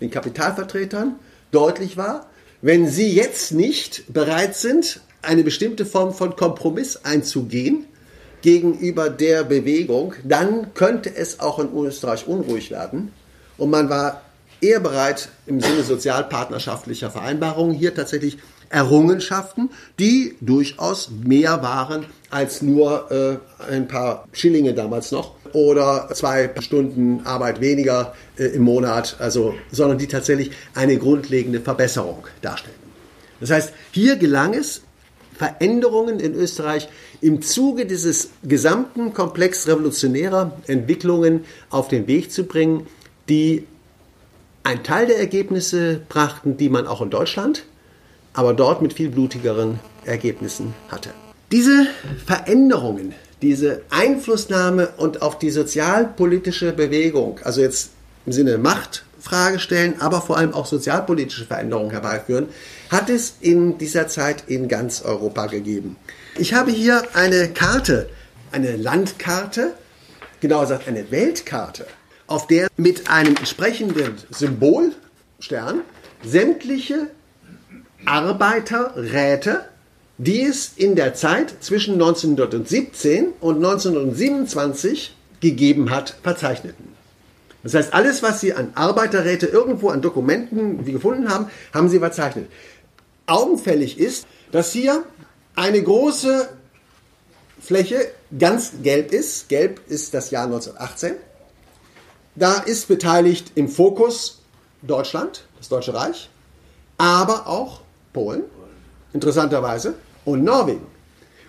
den 0.02 0.10
Kapitalvertretern 0.10 1.14
deutlich 1.50 1.96
war, 1.96 2.26
wenn 2.60 2.88
sie 2.88 3.08
jetzt 3.08 3.52
nicht 3.52 4.12
bereit 4.12 4.54
sind, 4.54 5.00
eine 5.22 5.42
bestimmte 5.42 5.86
Form 5.86 6.12
von 6.12 6.36
Kompromiss 6.36 6.96
einzugehen 6.96 7.86
gegenüber 8.46 9.10
der 9.10 9.42
Bewegung, 9.42 10.14
dann 10.22 10.72
könnte 10.72 11.12
es 11.12 11.40
auch 11.40 11.58
in 11.58 11.76
Österreich 11.84 12.28
unruhig 12.28 12.70
werden. 12.70 13.10
Und 13.58 13.70
man 13.70 13.90
war 13.90 14.22
eher 14.60 14.78
bereit, 14.78 15.30
im 15.48 15.60
Sinne 15.60 15.82
sozialpartnerschaftlicher 15.82 17.10
Vereinbarungen 17.10 17.74
hier 17.74 17.92
tatsächlich 17.92 18.38
Errungenschaften, 18.70 19.70
die 19.98 20.36
durchaus 20.40 21.10
mehr 21.10 21.60
waren 21.64 22.06
als 22.30 22.62
nur 22.62 23.10
äh, 23.10 23.68
ein 23.68 23.88
paar 23.88 24.28
Schillinge 24.32 24.74
damals 24.74 25.10
noch 25.10 25.32
oder 25.52 26.08
zwei 26.14 26.48
Stunden 26.60 27.26
Arbeit 27.26 27.60
weniger 27.60 28.14
äh, 28.38 28.44
im 28.44 28.62
Monat, 28.62 29.16
also, 29.18 29.56
sondern 29.72 29.98
die 29.98 30.06
tatsächlich 30.06 30.52
eine 30.72 30.98
grundlegende 30.98 31.60
Verbesserung 31.60 32.28
darstellten. 32.42 32.92
Das 33.40 33.50
heißt, 33.50 33.72
hier 33.90 34.14
gelang 34.14 34.54
es, 34.54 34.82
Veränderungen 35.36 36.18
in 36.18 36.34
Österreich 36.34 36.88
im 37.20 37.42
Zuge 37.42 37.86
dieses 37.86 38.30
gesamten 38.42 39.14
Komplex 39.14 39.66
revolutionärer 39.66 40.52
Entwicklungen 40.66 41.44
auf 41.70 41.88
den 41.88 42.06
Weg 42.06 42.32
zu 42.32 42.44
bringen, 42.44 42.86
die 43.28 43.66
einen 44.62 44.82
Teil 44.82 45.06
der 45.06 45.18
Ergebnisse 45.18 46.00
brachten, 46.08 46.56
die 46.56 46.68
man 46.68 46.86
auch 46.86 47.00
in 47.00 47.10
Deutschland 47.10 47.64
aber 48.36 48.52
dort 48.52 48.82
mit 48.82 48.92
viel 48.92 49.08
blutigeren 49.08 49.80
Ergebnissen 50.04 50.74
hatte. 50.88 51.10
Diese 51.50 51.86
Veränderungen, 52.26 53.14
diese 53.42 53.82
Einflussnahme 53.90 54.90
und 54.98 55.22
auf 55.22 55.38
die 55.38 55.50
sozialpolitische 55.50 56.72
Bewegung, 56.72 57.40
also 57.42 57.62
jetzt 57.62 57.90
im 58.26 58.32
Sinne 58.32 58.58
Machtfrage 58.58 59.58
stellen, 59.58 60.00
aber 60.00 60.20
vor 60.20 60.36
allem 60.36 60.52
auch 60.52 60.66
sozialpolitische 60.66 61.46
Veränderungen 61.46 61.90
herbeiführen, 61.90 62.48
hat 62.90 63.08
es 63.08 63.36
in 63.40 63.78
dieser 63.78 64.06
Zeit 64.06 64.44
in 64.48 64.68
ganz 64.68 65.02
Europa 65.02 65.46
gegeben. 65.46 65.96
Ich 66.38 66.52
habe 66.52 66.70
hier 66.70 67.02
eine 67.14 67.48
Karte, 67.48 68.10
eine 68.52 68.76
Landkarte, 68.76 69.72
genauer 70.40 70.62
gesagt 70.62 70.86
eine 70.86 71.10
Weltkarte, 71.10 71.86
auf 72.26 72.46
der 72.46 72.68
mit 72.76 73.08
einem 73.08 73.36
entsprechenden 73.36 74.16
Symbolstern 74.30 75.80
sämtliche 76.22 77.08
Arbeiterräte, 78.04 79.64
die 80.18 80.42
es 80.42 80.72
in 80.76 80.94
der 80.94 81.14
Zeit 81.14 81.54
zwischen 81.60 81.94
1917 81.94 83.28
und 83.40 83.56
1927 83.56 85.16
gegeben 85.40 85.88
hat, 85.88 86.16
verzeichneten. 86.22 86.88
Das 87.62 87.72
heißt, 87.72 87.94
alles, 87.94 88.22
was 88.22 88.42
Sie 88.42 88.52
an 88.52 88.72
Arbeiterräte 88.74 89.46
irgendwo 89.46 89.88
an 89.88 90.02
Dokumenten 90.02 90.84
gefunden 90.84 91.30
haben, 91.30 91.46
haben 91.72 91.88
Sie 91.88 91.98
verzeichnet. 91.98 92.48
Augenfällig 93.26 93.98
ist, 93.98 94.26
dass 94.52 94.72
hier 94.72 95.02
eine 95.56 95.82
große 95.82 96.48
Fläche 97.60 98.10
ganz 98.38 98.72
gelb 98.82 99.12
ist. 99.12 99.48
Gelb 99.48 99.80
ist 99.88 100.14
das 100.14 100.30
Jahr 100.30 100.44
1918. 100.44 101.14
Da 102.36 102.58
ist 102.58 102.86
beteiligt 102.86 103.52
im 103.54 103.68
Fokus 103.68 104.42
Deutschland, 104.82 105.46
das 105.58 105.68
Deutsche 105.68 105.94
Reich, 105.94 106.28
aber 106.98 107.46
auch 107.46 107.80
Polen, 108.12 108.42
interessanterweise, 109.12 109.94
und 110.24 110.44
Norwegen. 110.44 110.86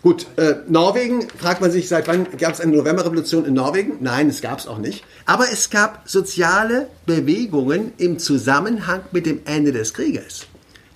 Gut, 0.02 0.28
äh, 0.38 0.56
Norwegen, 0.68 1.28
fragt 1.30 1.60
man 1.60 1.72
sich, 1.72 1.90
seit 1.90 2.08
wann 2.08 2.38
gab 2.38 2.54
es 2.54 2.62
eine 2.62 2.72
Novemberrevolution 2.72 3.46
in 3.46 3.56
Norwegen? 3.56 3.98
Nein, 4.00 4.30
es 4.30 4.42
gab 4.42 4.60
es 4.60 4.68
auch 4.68 4.78
nicht. 4.78 5.04
Aber 5.26 5.52
es 5.52 5.70
gab 5.70 6.08
soziale 6.08 6.88
Bewegungen 7.06 7.92
im 7.98 8.20
Zusammenhang 8.20 9.02
mit 9.12 9.26
dem 9.26 9.42
Ende 9.46 9.72
des 9.74 9.94
Krieges. 9.94 10.46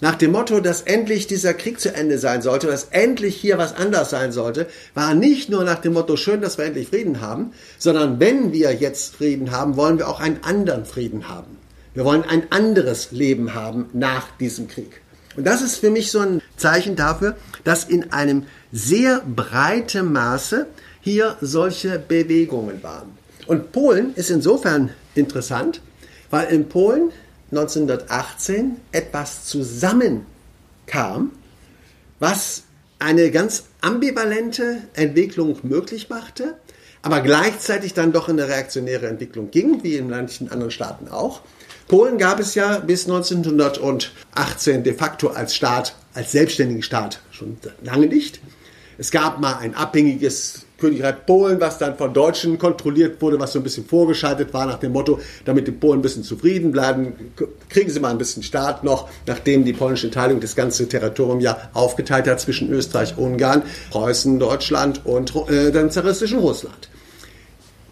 Nach 0.01 0.15
dem 0.15 0.31
Motto, 0.31 0.59
dass 0.59 0.81
endlich 0.81 1.27
dieser 1.27 1.53
Krieg 1.53 1.79
zu 1.79 1.93
Ende 1.93 2.17
sein 2.17 2.41
sollte, 2.41 2.65
dass 2.65 2.87
endlich 2.89 3.35
hier 3.35 3.59
was 3.59 3.75
anders 3.75 4.09
sein 4.09 4.31
sollte, 4.31 4.65
war 4.95 5.13
nicht 5.13 5.49
nur 5.49 5.63
nach 5.63 5.79
dem 5.79 5.93
Motto, 5.93 6.17
schön, 6.17 6.41
dass 6.41 6.57
wir 6.57 6.65
endlich 6.65 6.87
Frieden 6.87 7.21
haben, 7.21 7.51
sondern 7.77 8.19
wenn 8.19 8.51
wir 8.51 8.73
jetzt 8.73 9.15
Frieden 9.15 9.51
haben, 9.51 9.77
wollen 9.77 9.99
wir 9.99 10.07
auch 10.07 10.19
einen 10.19 10.43
anderen 10.43 10.85
Frieden 10.85 11.29
haben. 11.29 11.57
Wir 11.93 12.03
wollen 12.03 12.23
ein 12.23 12.51
anderes 12.51 13.11
Leben 13.11 13.53
haben 13.53 13.89
nach 13.93 14.35
diesem 14.37 14.67
Krieg. 14.67 15.01
Und 15.37 15.45
das 15.45 15.61
ist 15.61 15.77
für 15.77 15.91
mich 15.91 16.09
so 16.09 16.19
ein 16.19 16.41
Zeichen 16.57 16.95
dafür, 16.95 17.37
dass 17.63 17.83
in 17.83 18.11
einem 18.11 18.47
sehr 18.71 19.21
breiten 19.21 20.11
Maße 20.11 20.65
hier 21.01 21.37
solche 21.41 21.99
Bewegungen 21.99 22.81
waren. 22.81 23.17
Und 23.45 23.71
Polen 23.71 24.15
ist 24.15 24.31
insofern 24.31 24.89
interessant, 25.13 25.81
weil 26.31 26.47
in 26.47 26.69
Polen 26.69 27.11
1918 27.51 28.77
etwas 28.91 29.45
zusammenkam, 29.45 31.31
was 32.19 32.63
eine 32.99 33.31
ganz 33.31 33.65
ambivalente 33.81 34.83
Entwicklung 34.93 35.57
möglich 35.63 36.09
machte, 36.09 36.55
aber 37.01 37.21
gleichzeitig 37.21 37.93
dann 37.93 38.13
doch 38.13 38.29
in 38.29 38.39
eine 38.39 38.47
reaktionäre 38.49 39.07
Entwicklung 39.07 39.51
ging, 39.51 39.83
wie 39.83 39.95
in 39.95 40.09
manchen 40.09 40.51
anderen 40.51 40.71
Staaten 40.71 41.07
auch. 41.09 41.41
Polen 41.87 42.17
gab 42.17 42.39
es 42.39 42.55
ja 42.55 42.77
bis 42.77 43.05
1918 43.05 44.83
de 44.83 44.93
facto 44.93 45.29
als 45.29 45.55
Staat, 45.55 45.95
als 46.13 46.31
selbstständigen 46.31 46.83
Staat 46.83 47.21
schon 47.31 47.57
lange 47.83 48.07
nicht. 48.07 48.39
Es 48.97 49.11
gab 49.11 49.39
mal 49.39 49.55
ein 49.55 49.75
abhängiges 49.75 50.65
Königreich 50.81 51.25
Polen, 51.25 51.61
was 51.61 51.77
dann 51.77 51.95
von 51.95 52.13
Deutschen 52.13 52.57
kontrolliert 52.57 53.21
wurde, 53.21 53.39
was 53.39 53.53
so 53.53 53.59
ein 53.59 53.63
bisschen 53.63 53.85
vorgeschaltet 53.85 54.53
war 54.53 54.65
nach 54.65 54.79
dem 54.79 54.91
Motto, 54.91 55.19
damit 55.45 55.67
die 55.67 55.71
Polen 55.71 55.99
ein 55.99 56.01
bisschen 56.01 56.23
zufrieden 56.23 56.71
bleiben, 56.71 57.13
kriegen 57.69 57.89
sie 57.89 57.99
mal 57.99 58.09
ein 58.09 58.17
bisschen 58.17 58.43
Staat 58.43 58.83
noch, 58.83 59.07
nachdem 59.27 59.63
die 59.63 59.73
polnische 59.73 60.11
Teilung 60.11 60.41
das 60.41 60.55
ganze 60.55 60.89
Territorium 60.89 61.39
ja 61.39 61.69
aufgeteilt 61.73 62.27
hat 62.27 62.41
zwischen 62.41 62.69
Österreich, 62.71 63.17
Ungarn, 63.17 63.61
Preußen, 63.91 64.39
Deutschland 64.39 65.05
und 65.05 65.33
äh, 65.49 65.71
dem 65.71 65.91
zaristischen 65.91 66.39
Russland. 66.39 66.89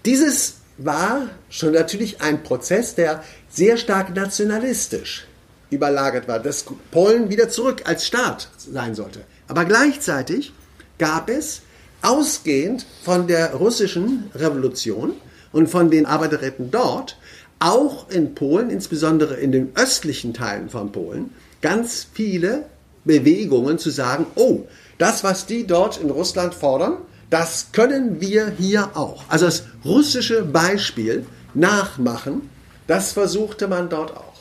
Dieses 0.05 0.55
war 0.79 1.29
schon 1.49 1.73
natürlich 1.73 2.21
ein 2.21 2.41
Prozess, 2.41 2.95
der 2.95 3.23
sehr 3.49 3.77
stark 3.77 4.15
nationalistisch 4.15 5.27
überlagert 5.69 6.27
war, 6.27 6.39
dass 6.39 6.65
Polen 6.91 7.29
wieder 7.29 7.49
zurück 7.49 7.83
als 7.85 8.05
Staat 8.05 8.49
sein 8.57 8.95
sollte. 8.95 9.21
Aber 9.47 9.65
gleichzeitig 9.65 10.53
gab 10.97 11.29
es, 11.29 11.61
ausgehend 12.01 12.85
von 13.03 13.27
der 13.27 13.55
russischen 13.55 14.31
Revolution 14.35 15.13
und 15.51 15.69
von 15.69 15.89
den 15.89 16.05
Arbeiterräten 16.05 16.71
dort, 16.71 17.17
auch 17.59 18.09
in 18.09 18.35
Polen, 18.35 18.69
insbesondere 18.69 19.35
in 19.35 19.51
den 19.51 19.71
östlichen 19.75 20.33
Teilen 20.33 20.69
von 20.69 20.91
Polen, 20.91 21.31
ganz 21.61 22.07
viele 22.13 22.65
Bewegungen 23.03 23.79
zu 23.79 23.89
sagen, 23.89 24.25
oh, 24.35 24.61
das, 24.97 25.23
was 25.23 25.45
die 25.45 25.67
dort 25.67 25.99
in 25.99 26.09
Russland 26.09 26.53
fordern, 26.53 26.97
das 27.29 27.67
können 27.71 28.21
wir 28.21 28.53
hier 28.57 28.91
auch. 28.95 29.23
Also 29.27 29.45
das 29.45 29.63
russische 29.85 30.43
Beispiel 30.43 31.25
nachmachen, 31.53 32.49
das 32.87 33.13
versuchte 33.13 33.67
man 33.67 33.89
dort 33.89 34.15
auch. 34.15 34.33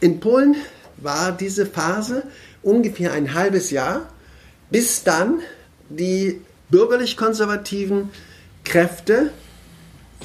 In 0.00 0.20
Polen 0.20 0.56
war 0.98 1.32
diese 1.32 1.66
Phase 1.66 2.24
ungefähr 2.62 3.12
ein 3.12 3.34
halbes 3.34 3.70
Jahr, 3.70 4.08
bis 4.70 5.04
dann 5.04 5.40
die 5.88 6.40
bürgerlich-konservativen 6.74 8.10
Kräfte 8.64 9.30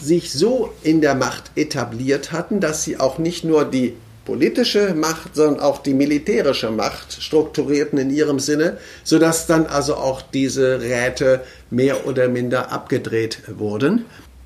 sich 0.02 0.34
so 0.34 0.74
in 0.82 1.00
der 1.00 1.14
Macht 1.14 1.52
etabliert 1.56 2.32
hatten, 2.32 2.60
dass 2.60 2.84
sie 2.84 3.00
auch 3.00 3.20
nicht 3.20 3.44
nur 3.44 3.66
die 3.66 3.96
politische 4.26 4.96
Macht, 4.96 5.36
sondern 5.36 5.60
auch 5.60 5.78
die 5.84 5.94
militärische 5.94 6.72
Macht 6.72 7.22
strukturierten 7.22 8.00
in 8.00 8.10
ihrem 8.10 8.40
Sinne, 8.40 8.78
sodass 9.04 9.46
dann 9.46 9.68
also 9.68 9.96
auch 9.96 10.24
diese 10.24 10.82
Räte 10.82 11.42
mehr 11.70 12.08
oder 12.08 12.28
minder 12.30 12.72
abgedreht 12.72 13.44
wurden. 13.48 14.06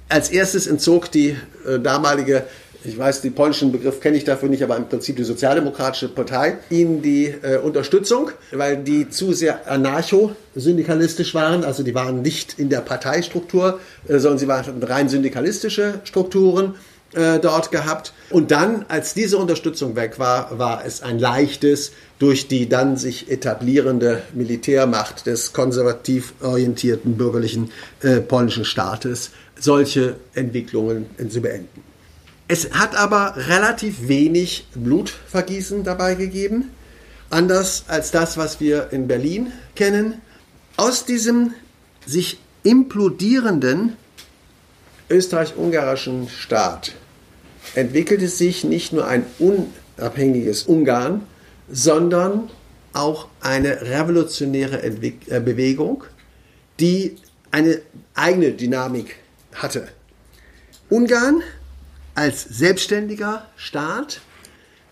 Als 0.10 0.30
erstes 0.30 0.68
entzog 0.68 1.10
die 1.10 1.38
äh, 1.66 1.80
damalige 1.80 2.44
ich 2.86 2.98
weiß, 2.98 3.22
den 3.22 3.34
polnischen 3.34 3.72
Begriff 3.72 4.00
kenne 4.02 4.18
ich 4.18 4.24
dafür 4.24 4.50
nicht, 4.50 4.62
aber 4.64 4.76
im 4.78 4.88
Prinzip 4.88 5.16
die 5.16 5.24
Sozialdemokratische 5.24 6.10
Partei, 6.10 6.58
ihnen 6.70 7.02
die 7.02 7.28
äh, 7.28 7.58
Unterstützung, 7.58 8.32
weil 8.52 8.78
die 8.78 9.10
zu 9.10 9.34
sehr 9.34 9.70
anarcho-syndikalistisch 9.72 11.34
waren. 11.34 11.64
Also 11.64 11.84
die 11.84 11.96
waren 11.96 12.22
nicht 12.22 12.60
in 12.60 12.70
der 12.70 12.82
Parteistruktur, 12.82 13.80
äh, 14.08 14.20
sondern 14.20 14.38
sie 14.38 14.48
waren 14.48 14.84
rein 14.84 15.08
syndikalistische 15.08 16.02
Strukturen 16.04 16.76
äh, 17.14 17.40
dort 17.40 17.72
gehabt. 17.72 18.14
Und 18.30 18.52
dann, 18.52 18.86
als 18.90 19.14
diese 19.14 19.38
Unterstützung 19.38 19.96
weg 19.96 20.20
war, 20.20 20.58
war 20.58 20.84
es 20.86 21.02
ein 21.02 21.20
leichtes, 21.20 21.92
durch 22.20 22.48
die 22.48 22.68
dann 22.68 22.98
sich 22.98 23.30
etablierende 23.32 24.22
Militärmacht 24.34 25.26
des 25.26 25.54
konservativ 25.54 26.34
orientierten 26.42 27.16
bürgerlichen 27.16 27.72
äh, 28.02 28.20
polnischen 28.20 28.66
Staates 28.66 29.32
solche 29.60 30.16
Entwicklungen 30.34 31.06
zu 31.30 31.42
beenden. 31.42 31.93
Es 32.54 32.70
hat 32.70 32.96
aber 32.96 33.34
relativ 33.36 34.08
wenig 34.08 34.68
Blutvergießen 34.76 35.84
dabei 35.84 36.14
gegeben, 36.14 36.70
anders 37.32 37.86
als 37.88 38.12
das, 38.12 38.38
was 38.38 38.60
wir 38.60 38.90
in 38.92 39.08
Berlin 39.08 39.52
kennen. 39.74 40.22
Aus 40.78 41.04
diesem 41.04 41.56
sich 42.06 42.38
implodierenden 42.62 43.98
österreich-ungarischen 45.10 46.30
Staat 46.30 46.94
entwickelte 47.74 48.28
sich 48.28 48.64
nicht 48.64 48.94
nur 48.94 49.08
ein 49.08 49.26
unabhängiges 49.40 50.62
Ungarn, 50.62 51.26
sondern 51.72 52.52
auch 52.94 53.30
eine 53.42 53.82
revolutionäre 53.82 54.84
Entwick 54.84 55.28
äh, 55.28 55.40
Bewegung, 55.40 56.04
die 56.80 57.16
eine 57.50 57.82
eigene 58.14 58.52
Dynamik 58.52 59.16
hatte. 59.56 59.88
Ungarn 60.92 61.42
als 62.16 62.44
selbstständiger 62.44 63.48
Staat 63.56 64.22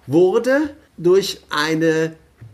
wurde 0.07 0.75
durch 0.97 1.41
eine 1.49 2.13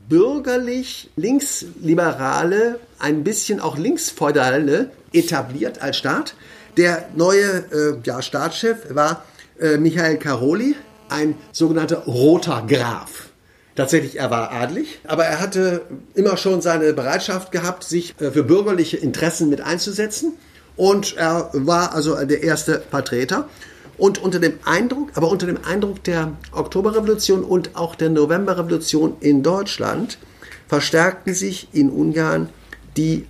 bürgerlich 0.10 1.10
linksliberale, 1.16 2.80
ein 3.00 3.24
bisschen 3.24 3.60
auch 3.60 3.78
linksfeudale 3.78 4.92
etabliert 5.14 5.82
als 5.82 5.98
Staat. 5.98 6.36
Der 6.78 7.10
neue 7.16 7.66
äh, 7.72 7.98
ja, 8.04 8.22
Staatschef 8.22 8.78
war 8.90 9.26
äh, 9.60 9.78
Michael 9.78 10.18
Karoli, 10.18 10.76
ein 11.10 11.36
sogenannter 11.52 12.04
roter 12.06 12.64
Graf. 12.68 13.30
Tatsächlich, 13.76 14.20
er 14.20 14.32
war 14.32 14.52
adlig, 14.52 15.00
aber 15.06 15.26
er 15.26 15.40
hatte 15.40 15.82
immer 16.16 16.38
schon 16.38 16.62
seine 16.62 16.94
Bereitschaft 16.94 17.52
gehabt, 17.52 17.84
sich 17.84 18.20
äh, 18.20 18.32
für 18.32 18.44
bürgerliche 18.44 18.98
Interessen 18.98 19.50
mit 19.50 19.62
einzusetzen. 19.62 20.34
Und 20.76 21.18
er 21.18 21.50
war 21.54 21.94
also 21.94 22.16
der 22.26 22.44
erste 22.44 22.84
Vertreter. 22.90 23.50
Und 23.98 24.22
unter 24.22 24.40
dem 24.40 24.60
Eindruck, 24.64 25.12
aber 25.16 25.30
unter 25.30 25.48
dem 25.48 25.60
Eindruck 25.64 26.04
der 26.04 26.34
Oktoberrevolution 26.52 27.44
und 27.44 27.76
auch 27.76 27.96
der 27.96 28.10
Novemberrevolution 28.10 29.18
in 29.22 29.42
Deutschland 29.42 30.20
verstärkten 30.68 31.34
sich 31.34 31.70
in 31.74 31.90
Ungarn 31.90 32.50
die 32.96 33.26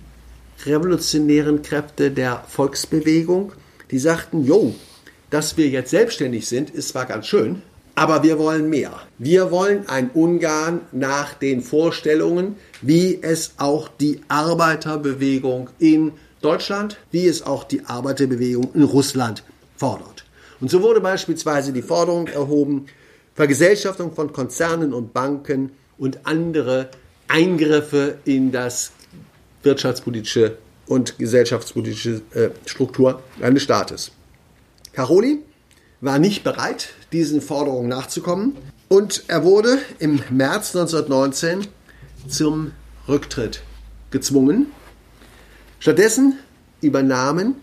revolutionären 0.66 1.62
Kräfte 1.62 2.10
der 2.10 2.44
Volksbewegung, 2.48 3.52
die 3.90 3.98
sagten, 3.98 4.44
jo, 4.44 4.74
dass 5.30 5.56
wir 5.56 5.68
jetzt 5.68 5.90
selbstständig 5.90 6.48
sind, 6.48 6.70
ist 6.70 6.90
zwar 6.90 7.06
ganz 7.06 7.26
schön, 7.26 7.62
aber 7.94 8.22
wir 8.22 8.38
wollen 8.38 8.68
mehr. 8.68 8.92
Wir 9.18 9.50
wollen 9.50 9.88
ein 9.88 10.10
Ungarn 10.10 10.82
nach 10.92 11.34
den 11.34 11.62
Vorstellungen, 11.62 12.56
wie 12.80 13.18
es 13.22 13.54
auch 13.58 13.88
die 13.88 14.20
Arbeiterbewegung 14.28 15.70
in 15.78 16.12
Deutschland, 16.40 16.98
wie 17.10 17.26
es 17.26 17.42
auch 17.42 17.64
die 17.64 17.84
Arbeiterbewegung 17.84 18.70
in 18.74 18.84
Russland 18.84 19.42
fordert. 19.76 20.17
Und 20.60 20.70
so 20.70 20.82
wurde 20.82 21.00
beispielsweise 21.00 21.72
die 21.72 21.82
Forderung 21.82 22.26
erhoben, 22.26 22.86
Vergesellschaftung 23.34 24.12
von 24.12 24.32
Konzernen 24.32 24.92
und 24.92 25.12
Banken 25.12 25.70
und 25.96 26.26
andere 26.26 26.90
Eingriffe 27.28 28.18
in 28.24 28.50
das 28.50 28.92
wirtschaftspolitische 29.62 30.58
und 30.86 31.18
gesellschaftspolitische 31.18 32.22
äh, 32.34 32.50
Struktur 32.66 33.22
eines 33.40 33.62
Staates. 33.62 34.10
Caroli 34.92 35.40
war 36.00 36.18
nicht 36.18 36.42
bereit, 36.42 36.90
diesen 37.12 37.40
Forderungen 37.40 37.88
nachzukommen 37.88 38.56
und 38.88 39.24
er 39.28 39.44
wurde 39.44 39.78
im 39.98 40.20
März 40.30 40.74
1919 40.74 41.66
zum 42.26 42.72
Rücktritt 43.06 43.62
gezwungen. 44.10 44.66
Stattdessen 45.78 46.38
übernahmen 46.80 47.56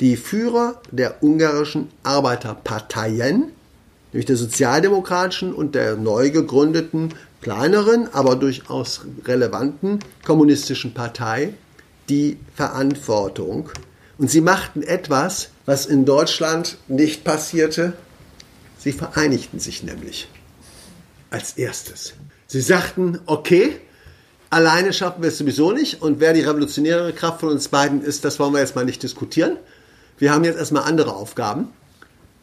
die 0.00 0.16
Führer 0.16 0.80
der 0.90 1.22
ungarischen 1.22 1.88
Arbeiterparteien, 2.02 3.52
nämlich 4.12 4.26
der 4.26 4.36
sozialdemokratischen 4.36 5.54
und 5.54 5.74
der 5.74 5.96
neu 5.96 6.30
gegründeten, 6.30 7.14
kleineren, 7.40 8.12
aber 8.12 8.36
durchaus 8.36 9.02
relevanten 9.24 10.00
kommunistischen 10.24 10.94
Partei, 10.94 11.54
die 12.08 12.38
Verantwortung. 12.54 13.70
Und 14.18 14.30
sie 14.30 14.40
machten 14.40 14.82
etwas, 14.82 15.50
was 15.64 15.86
in 15.86 16.04
Deutschland 16.04 16.78
nicht 16.88 17.24
passierte. 17.24 17.94
Sie 18.78 18.92
vereinigten 18.92 19.58
sich 19.58 19.82
nämlich 19.82 20.28
als 21.30 21.52
erstes. 21.52 22.14
Sie 22.46 22.60
sagten, 22.60 23.18
okay, 23.26 23.76
alleine 24.50 24.92
schaffen 24.92 25.22
wir 25.22 25.28
es 25.28 25.38
sowieso 25.38 25.72
nicht 25.72 26.00
und 26.00 26.20
wer 26.20 26.32
die 26.32 26.42
revolutionäre 26.42 27.12
Kraft 27.12 27.40
von 27.40 27.50
uns 27.50 27.68
beiden 27.68 28.02
ist, 28.02 28.24
das 28.24 28.38
wollen 28.38 28.52
wir 28.52 28.60
jetzt 28.60 28.76
mal 28.76 28.84
nicht 28.84 29.02
diskutieren 29.02 29.58
wir 30.18 30.32
haben 30.32 30.44
jetzt 30.44 30.58
erstmal 30.58 30.84
andere 30.84 31.14
Aufgaben. 31.14 31.68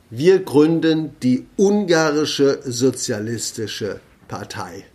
Wir 0.10 0.44
gründen 0.44 1.16
die 1.24 1.48
ungarische 1.58 2.60
sozialistische 2.64 4.00
Partei. 4.28 4.86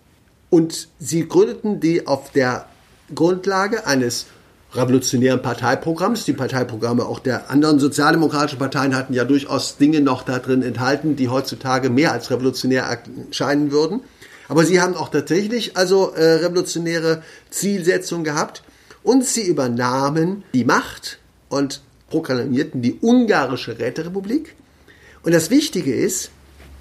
Und 0.50 0.88
sie 0.98 1.26
gründeten 1.26 1.80
die 1.80 2.06
auf 2.06 2.30
der 2.30 2.66
Grundlage 3.14 3.86
eines 3.86 4.26
revolutionären 4.74 5.42
Parteiprogramms. 5.42 6.24
Die 6.24 6.32
Parteiprogramme 6.32 7.04
auch 7.04 7.18
der 7.18 7.50
anderen 7.50 7.78
sozialdemokratischen 7.78 8.58
Parteien 8.58 8.94
hatten 8.94 9.14
ja 9.14 9.24
durchaus 9.24 9.76
Dinge 9.76 10.00
noch 10.00 10.22
da 10.22 10.38
drin 10.38 10.62
enthalten, 10.62 11.16
die 11.16 11.28
heutzutage 11.28 11.90
mehr 11.90 12.12
als 12.12 12.30
revolutionär 12.30 12.84
erscheinen 13.28 13.72
würden. 13.72 14.00
Aber 14.48 14.64
sie 14.64 14.80
haben 14.80 14.94
auch 14.94 15.08
tatsächlich 15.10 15.76
also 15.76 16.12
äh, 16.12 16.34
revolutionäre 16.34 17.22
Zielsetzungen 17.50 18.24
gehabt 18.24 18.62
und 19.02 19.24
sie 19.24 19.42
übernahmen 19.46 20.44
die 20.54 20.64
Macht 20.64 21.18
und 21.48 21.82
proklamierten 22.10 22.82
die 22.82 22.98
ungarische 23.00 23.78
Räterepublik. 23.78 24.54
Und 25.22 25.32
das 25.34 25.50
Wichtige 25.50 25.94
ist, 25.94 26.30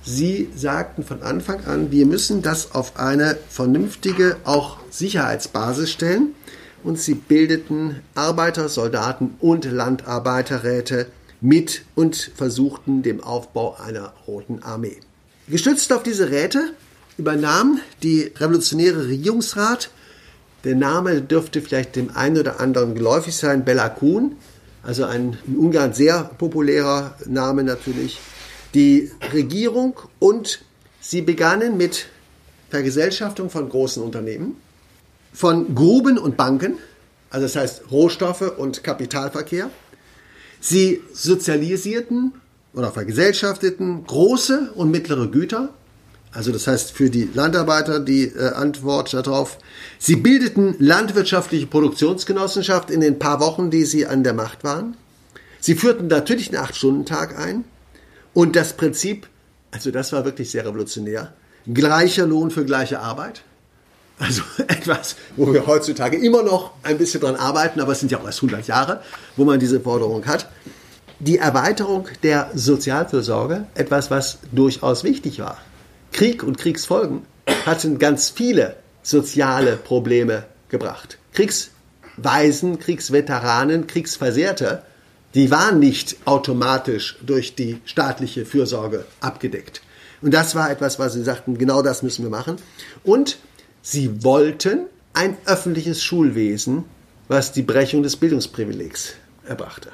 sie 0.04 0.50
sagten 0.56 1.04
von 1.04 1.22
Anfang 1.22 1.66
an, 1.66 1.92
wir 1.92 2.06
müssen 2.06 2.42
das 2.42 2.74
auf 2.74 2.98
eine 2.98 3.38
vernünftige 3.50 4.38
auch 4.44 4.78
Sicherheitsbasis 4.90 5.92
stellen, 5.92 6.34
und 6.84 7.00
sie 7.00 7.16
bildeten 7.16 7.98
Arbeiter, 8.16 8.70
Soldaten 8.70 9.36
und 9.40 9.66
Landarbeiterräte 9.66 11.08
mit 11.42 11.84
und 11.96 12.32
versuchten 12.36 13.04
dem 13.04 13.22
Aufbau 13.24 13.76
einer 13.84 14.14
Roten 14.26 14.64
Armee. 14.64 14.98
Gestützt 15.48 15.92
auf 15.94 16.04
diese 16.04 16.30
Räte 16.30 16.72
übernahm 17.18 17.80
die 18.04 18.32
revolutionäre 18.38 19.08
Regierungsrat, 19.08 19.90
der 20.64 20.76
Name 20.76 21.22
dürfte 21.22 21.62
vielleicht 21.62 21.96
dem 21.96 22.16
einen 22.16 22.38
oder 22.38 22.60
anderen 22.60 22.96
geläufig 22.96 23.36
sein, 23.36 23.64
Bella 23.64 23.90
Kuhn, 23.90 24.36
also 24.88 25.04
ein 25.04 25.38
in 25.46 25.58
Ungarn 25.58 25.92
sehr 25.92 26.24
populärer 26.24 27.16
Name 27.26 27.66
natürlich, 27.66 28.20
die 28.74 29.12
Regierung 29.34 30.00
und 30.18 30.62
sie 31.02 31.22
begannen 31.22 31.76
mit 31.76 32.08
Vergesellschaftung 32.70 33.50
von 33.50 33.68
großen 33.68 34.02
Unternehmen, 34.02 34.56
von 35.34 35.76
Gruben 35.76 36.18
und 36.18 36.38
Banken, 36.38 36.78
also 37.30 37.46
das 37.46 37.58
heißt 37.58 37.92
Rohstoffe 37.92 38.54
und 38.58 38.86
Kapitalverkehr. 38.86 39.70
Sie 40.62 41.02
sozialisierten 41.12 42.32
oder 42.74 42.94
vergesellschafteten 42.94 44.06
große 44.06 44.72
und 44.74 44.90
mittlere 44.90 45.28
Güter, 45.28 45.74
also 46.38 46.52
das 46.52 46.68
heißt 46.68 46.92
für 46.92 47.10
die 47.10 47.28
Landarbeiter 47.34 48.00
die 48.00 48.26
äh, 48.26 48.52
Antwort 48.52 49.12
darauf. 49.12 49.58
Sie 49.98 50.16
bildeten 50.16 50.76
landwirtschaftliche 50.78 51.66
Produktionsgenossenschaft 51.66 52.92
in 52.92 53.02
den 53.02 53.18
paar 53.18 53.40
Wochen, 53.40 53.72
die 53.72 53.86
sie 53.86 54.06
an 54.06 54.24
der 54.24 54.36
Macht 54.36 54.64
waren. 54.64 54.96
Sie 55.60 55.74
führten 55.74 56.06
natürlich 56.06 56.50
einen 56.50 56.64
Acht-Stunden-Tag 56.64 57.40
ein 57.40 57.64
und 58.36 58.56
das 58.56 58.74
Prinzip, 58.74 59.28
also 59.72 59.90
das 59.90 60.14
war 60.14 60.26
wirklich 60.26 60.52
sehr 60.52 60.64
revolutionär, 60.64 61.34
gleicher 61.74 62.28
Lohn 62.28 62.52
für 62.52 62.66
gleiche 62.66 63.00
Arbeit. 63.00 63.42
Also 64.20 64.44
etwas, 64.68 65.16
wo 65.38 65.52
wir 65.52 65.66
heutzutage 65.66 66.18
immer 66.18 66.44
noch 66.44 66.74
ein 66.84 67.00
bisschen 67.00 67.20
dran 67.20 67.36
arbeiten, 67.36 67.82
aber 67.82 67.94
es 67.94 68.00
sind 68.00 68.12
ja 68.12 68.20
auch 68.20 68.26
erst 68.26 68.44
100 68.44 68.68
Jahre, 68.68 69.02
wo 69.38 69.44
man 69.44 69.60
diese 69.60 69.80
Forderung 69.80 70.28
hat. 70.28 70.48
Die 71.18 71.40
Erweiterung 71.40 72.08
der 72.22 72.52
Sozialfürsorge, 72.54 73.66
etwas, 73.74 74.12
was 74.12 74.38
durchaus 74.52 75.04
wichtig 75.04 75.40
war. 75.40 75.58
Krieg 76.18 76.42
und 76.42 76.58
Kriegsfolgen 76.58 77.28
hatten 77.68 78.00
ganz 78.00 78.32
viele 78.32 78.78
soziale 79.04 79.78
Probleme 79.78 80.48
gebracht. 80.68 81.20
Kriegsweisen, 81.32 82.80
Kriegsveteranen, 82.80 83.86
Kriegsversehrte, 83.86 84.82
die 85.36 85.52
waren 85.52 85.78
nicht 85.78 86.18
automatisch 86.26 87.20
durch 87.24 87.54
die 87.54 87.80
staatliche 87.86 88.48
Fürsorge 88.48 89.06
abgedeckt. 89.20 89.84
Und 90.24 90.34
das 90.34 90.56
war 90.56 90.72
etwas, 90.72 90.98
was 90.98 91.14
sie 91.14 91.24
sagten, 91.24 91.60
genau 91.60 91.84
das 91.84 92.02
müssen 92.02 92.24
wir 92.24 92.32
machen. 92.32 92.56
Und 93.04 93.38
sie 93.84 94.24
wollten 94.24 94.88
ein 95.14 95.38
öffentliches 95.46 96.04
Schulwesen, 96.04 96.86
was 97.28 97.52
die 97.52 97.62
Brechung 97.62 98.02
des 98.02 98.16
Bildungsprivilegs 98.16 99.14
erbrachte. 99.46 99.92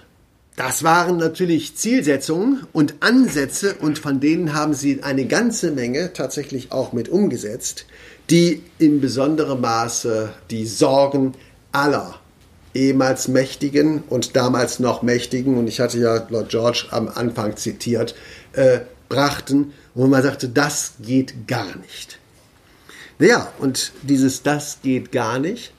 Das 0.55 0.83
waren 0.83 1.17
natürlich 1.17 1.75
Zielsetzungen 1.75 2.67
und 2.73 2.95
Ansätze 2.99 3.75
und 3.75 3.97
von 3.97 4.19
denen 4.19 4.53
haben 4.53 4.75
sie 4.75 5.01
eine 5.01 5.25
ganze 5.25 5.71
Menge 5.71 6.13
tatsächlich 6.13 6.71
auch 6.71 6.93
mit 6.93 7.09
umgesetzt, 7.09 7.85
die 8.29 8.61
in 8.77 9.01
besonderem 9.01 9.61
Maße 9.61 10.31
die 10.51 10.67
Sorgen 10.67 11.33
aller 11.71 12.19
ehemals 12.75 13.27
Mächtigen 13.27 14.03
und 14.09 14.35
damals 14.35 14.79
noch 14.79 15.01
Mächtigen, 15.01 15.57
und 15.57 15.67
ich 15.67 15.79
hatte 15.79 15.99
ja 15.99 16.25
Lord 16.29 16.49
George 16.49 16.85
am 16.91 17.07
Anfang 17.07 17.57
zitiert, 17.57 18.15
äh, 18.53 18.79
brachten, 19.09 19.73
wo 19.95 20.07
man 20.07 20.23
sagte, 20.23 20.49
das 20.49 20.93
geht 21.01 21.47
gar 21.47 21.75
nicht. 21.77 22.19
Naja, 23.19 23.51
und 23.59 23.91
dieses 24.03 24.43
Das 24.43 24.79
geht 24.81 25.11
gar 25.11 25.39
nicht 25.39 25.73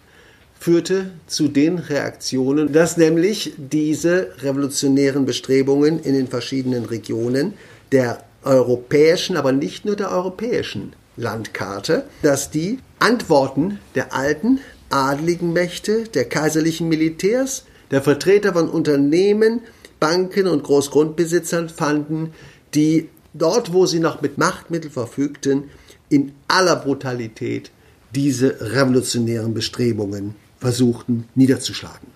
führte 0.64 1.10
zu 1.26 1.48
den 1.48 1.78
Reaktionen, 1.78 2.72
dass 2.72 2.96
nämlich 2.96 3.52
diese 3.58 4.28
revolutionären 4.38 5.26
Bestrebungen 5.26 6.00
in 6.00 6.14
den 6.14 6.26
verschiedenen 6.26 6.86
Regionen 6.86 7.52
der 7.92 8.24
europäischen, 8.44 9.36
aber 9.36 9.52
nicht 9.52 9.84
nur 9.84 9.94
der 9.94 10.10
europäischen 10.10 10.94
Landkarte, 11.18 12.04
dass 12.22 12.50
die 12.50 12.78
Antworten 12.98 13.78
der 13.94 14.14
alten 14.14 14.58
adligen 14.88 15.52
Mächte, 15.52 16.04
der 16.04 16.24
kaiserlichen 16.30 16.88
Militärs, 16.88 17.64
der 17.90 18.00
Vertreter 18.00 18.54
von 18.54 18.70
Unternehmen, 18.70 19.60
Banken 20.00 20.46
und 20.46 20.62
Großgrundbesitzern 20.62 21.68
fanden, 21.68 22.32
die 22.72 23.10
dort, 23.34 23.74
wo 23.74 23.84
sie 23.84 24.00
noch 24.00 24.22
mit 24.22 24.38
Machtmitteln 24.38 24.94
verfügten, 24.94 25.64
in 26.08 26.32
aller 26.48 26.76
Brutalität 26.76 27.70
diese 28.14 28.72
revolutionären 28.72 29.52
Bestrebungen 29.52 30.42
versuchten 30.58 31.28
niederzuschlagen. 31.34 32.08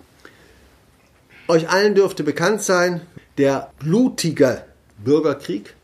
Euch 1.47 1.69
allen 1.69 1.95
dürfte 1.95 2.23
bekannt 2.23 2.61
sein, 2.61 3.01
der 3.37 3.71
blutige 3.79 4.63
Bürgerkrieg 5.03 5.75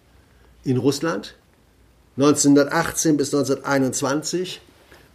in 0.64 0.78
Russland 0.78 1.36
1918 2.18 3.18
bis 3.18 3.34
1921, 3.34 4.62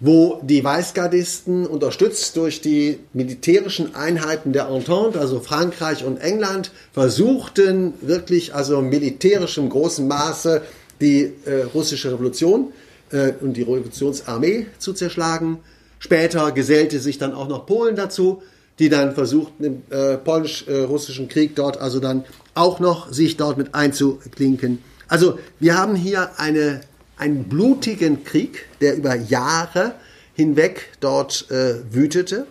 wo 0.01 0.41
die 0.43 0.65
Weißgardisten 0.65 1.67
unterstützt 1.67 2.37
durch 2.37 2.61
die 2.61 2.99
militärischen 3.13 3.95
Einheiten 3.95 4.53
der 4.53 4.69
Entente, 4.69 5.21
also 5.21 5.41
Frankreich 5.41 6.05
und 6.05 6.19
England, 6.19 6.73
versuchten 6.93 7.95
wirklich 8.01 8.55
also 8.55 8.81
militärisch 8.81 9.59
im 9.59 9.69
großen 9.69 10.09
Maße 10.09 10.63
die 11.01 11.33
äh, 11.45 11.63
russische 11.75 12.13
Revolution 12.13 12.73
äh, 13.13 13.33
und 13.41 13.55
die 13.55 13.63
Revolutionsarmee 13.63 14.67
zu 14.79 14.93
zerschlagen. 14.93 15.59
Später 16.01 16.51
gesellte 16.51 16.99
sich 16.99 17.19
dann 17.19 17.35
auch 17.35 17.47
noch 17.47 17.67
Polen 17.67 17.95
dazu, 17.95 18.43
die 18.81 18.89
dann 18.89 19.15
versuchten 19.15 19.63
im 19.63 19.83
äh, 19.91 20.17
polnisch-russischen 20.17 21.29
Krieg 21.29 21.55
dort 21.55 21.79
also 21.79 22.01
dann 22.01 22.25
auch 22.55 22.81
noch 22.81 23.13
sich 23.13 23.37
dort 23.37 23.59
mit 23.59 23.75
einzuklinken. 23.75 24.79
Also 25.07 25.39
wir 25.59 25.77
haben 25.77 25.95
hier 25.95 26.31
eine, 26.39 26.81
einen 27.19 27.45
blutigen 27.45 28.25
Krieg, 28.25 28.67
der 28.81 28.97
über 28.97 29.15
Jahre 29.15 29.95
hinweg 30.35 30.89
dort 31.01 31.51
äh, 31.51 31.75
wütete. 31.93 32.47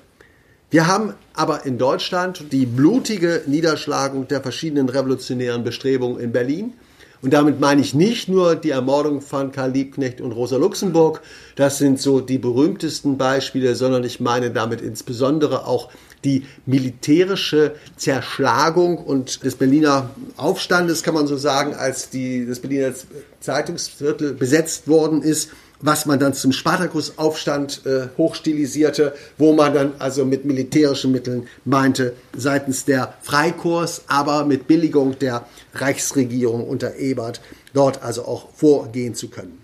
Wir 0.69 0.85
haben 0.85 1.15
aber 1.33 1.65
in 1.65 1.79
Deutschland 1.79 2.51
die 2.51 2.67
blutige 2.67 3.41
Niederschlagung 3.47 4.27
der 4.27 4.41
verschiedenen 4.41 4.89
revolutionären 4.89 5.63
Bestrebungen 5.63 6.19
in 6.19 6.31
Berlin. 6.31 6.73
Und 7.21 7.33
damit 7.33 7.59
meine 7.59 7.81
ich 7.81 7.93
nicht 7.93 8.29
nur 8.29 8.55
die 8.55 8.69
Ermordung 8.69 9.21
von 9.21 9.51
Karl 9.51 9.71
Liebknecht 9.71 10.21
und 10.21 10.31
Rosa 10.31 10.55
Luxemburg, 10.55 11.21
das 11.55 11.77
sind 11.77 11.99
so 11.99 12.21
die 12.21 12.37
berühmtesten 12.37 13.17
Beispiele, 13.17 13.75
sondern 13.75 14.05
ich 14.05 14.19
meine 14.19 14.51
damit 14.51 14.81
insbesondere 14.81 15.67
auch 15.67 15.89
die 16.23 16.45
militärische 16.65 17.75
Zerschlagung 17.97 18.97
und 18.97 19.43
des 19.43 19.55
Berliner 19.55 20.09
Aufstandes, 20.37 21.03
kann 21.03 21.13
man 21.13 21.27
so 21.27 21.37
sagen, 21.37 21.73
als 21.73 22.09
die, 22.09 22.45
das 22.45 22.59
Berliner 22.59 22.93
Zeitungsviertel 23.39 24.33
besetzt 24.33 24.87
worden 24.87 25.21
ist 25.21 25.49
was 25.81 26.05
man 26.05 26.19
dann 26.19 26.33
zum 26.33 26.51
Spartakusaufstand 26.51 27.85
äh, 27.85 28.07
hochstilisierte, 28.17 29.13
wo 29.37 29.53
man 29.53 29.73
dann 29.73 29.93
also 29.99 30.25
mit 30.25 30.45
militärischen 30.45 31.11
Mitteln 31.11 31.47
meinte, 31.65 32.13
seitens 32.35 32.85
der 32.85 33.13
Freikorps, 33.21 34.03
aber 34.07 34.45
mit 34.45 34.67
Billigung 34.67 35.17
der 35.19 35.45
Reichsregierung 35.73 36.67
unter 36.67 36.97
Ebert, 36.97 37.41
dort 37.73 38.03
also 38.03 38.25
auch 38.25 38.49
vorgehen 38.53 39.15
zu 39.15 39.29
können. 39.29 39.59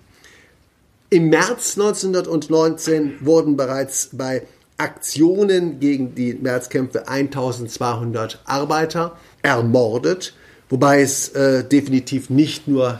Im 1.09 1.29
März 1.29 1.77
1919 1.77 3.25
wurden 3.25 3.57
bereits 3.57 4.09
bei 4.11 4.43
Aktionen 4.77 5.79
gegen 5.79 6.15
die 6.15 6.33
Märzkämpfe 6.33 7.07
1200 7.07 8.41
Arbeiter 8.45 9.17
ermordet, 9.41 10.33
wobei 10.69 11.01
es 11.01 11.29
äh, 11.29 11.63
definitiv 11.63 12.29
nicht 12.29 12.67
nur 12.67 12.99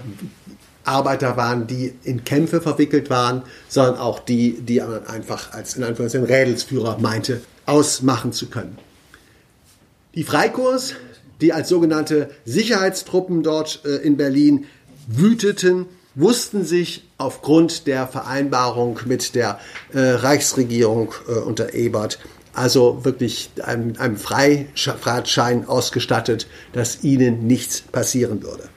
Arbeiter 0.86 1.38
waren, 1.38 1.68
die 1.68 1.94
in 2.04 2.24
Kämpfe 2.24 2.62
verwickelt 2.62 3.10
waren, 3.10 3.44
sondern 3.68 3.98
auch 3.98 4.20
die, 4.20 4.62
die 4.62 4.80
man 4.80 5.06
einfach 5.08 5.54
als 5.54 5.76
in 5.76 5.84
Anführungszeichen 5.84 6.28
Rädelsführer 6.28 6.98
meinte, 7.00 7.42
ausmachen 7.66 8.32
zu 8.32 8.48
können. 8.48 8.78
Die 10.14 10.24
Freikorps, 10.24 10.96
die 11.42 11.52
als 11.54 11.70
sogenannte 11.70 12.30
Sicherheitstruppen 12.46 13.44
dort 13.44 13.82
äh, 13.86 13.98
in 13.98 14.18
Berlin 14.18 14.66
wüteten, 15.08 15.88
wussten 16.16 16.64
sich 16.64 17.04
aufgrund 17.18 17.88
der 17.88 18.08
Vereinbarung 18.08 19.00
mit 19.06 19.36
der 19.36 19.60
äh, 19.92 20.00
Reichsregierung 20.00 21.14
äh, 21.28 21.40
unter 21.40 21.74
Ebert 21.74 22.20
also 22.56 23.04
wirklich 23.04 23.50
einem, 23.64 23.96
einem 23.98 24.18
Freifahrtschein 24.18 25.68
ausgestattet, 25.68 26.48
dass 26.74 27.04
ihnen 27.04 27.46
nichts 27.48 27.82
passieren 27.82 28.42
würde. 28.44 28.70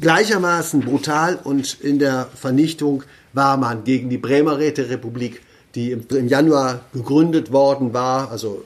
Gleichermaßen 0.00 0.80
brutal 0.80 1.38
und 1.42 1.78
in 1.80 1.98
der 1.98 2.28
Vernichtung 2.34 3.02
war 3.32 3.56
man 3.56 3.84
gegen 3.84 4.08
die 4.08 4.18
Bremer 4.18 4.58
Räterepublik, 4.58 5.42
die 5.74 5.92
im 5.92 6.28
Januar 6.28 6.80
gegründet 6.92 7.52
worden 7.52 7.92
war, 7.92 8.30
also 8.30 8.64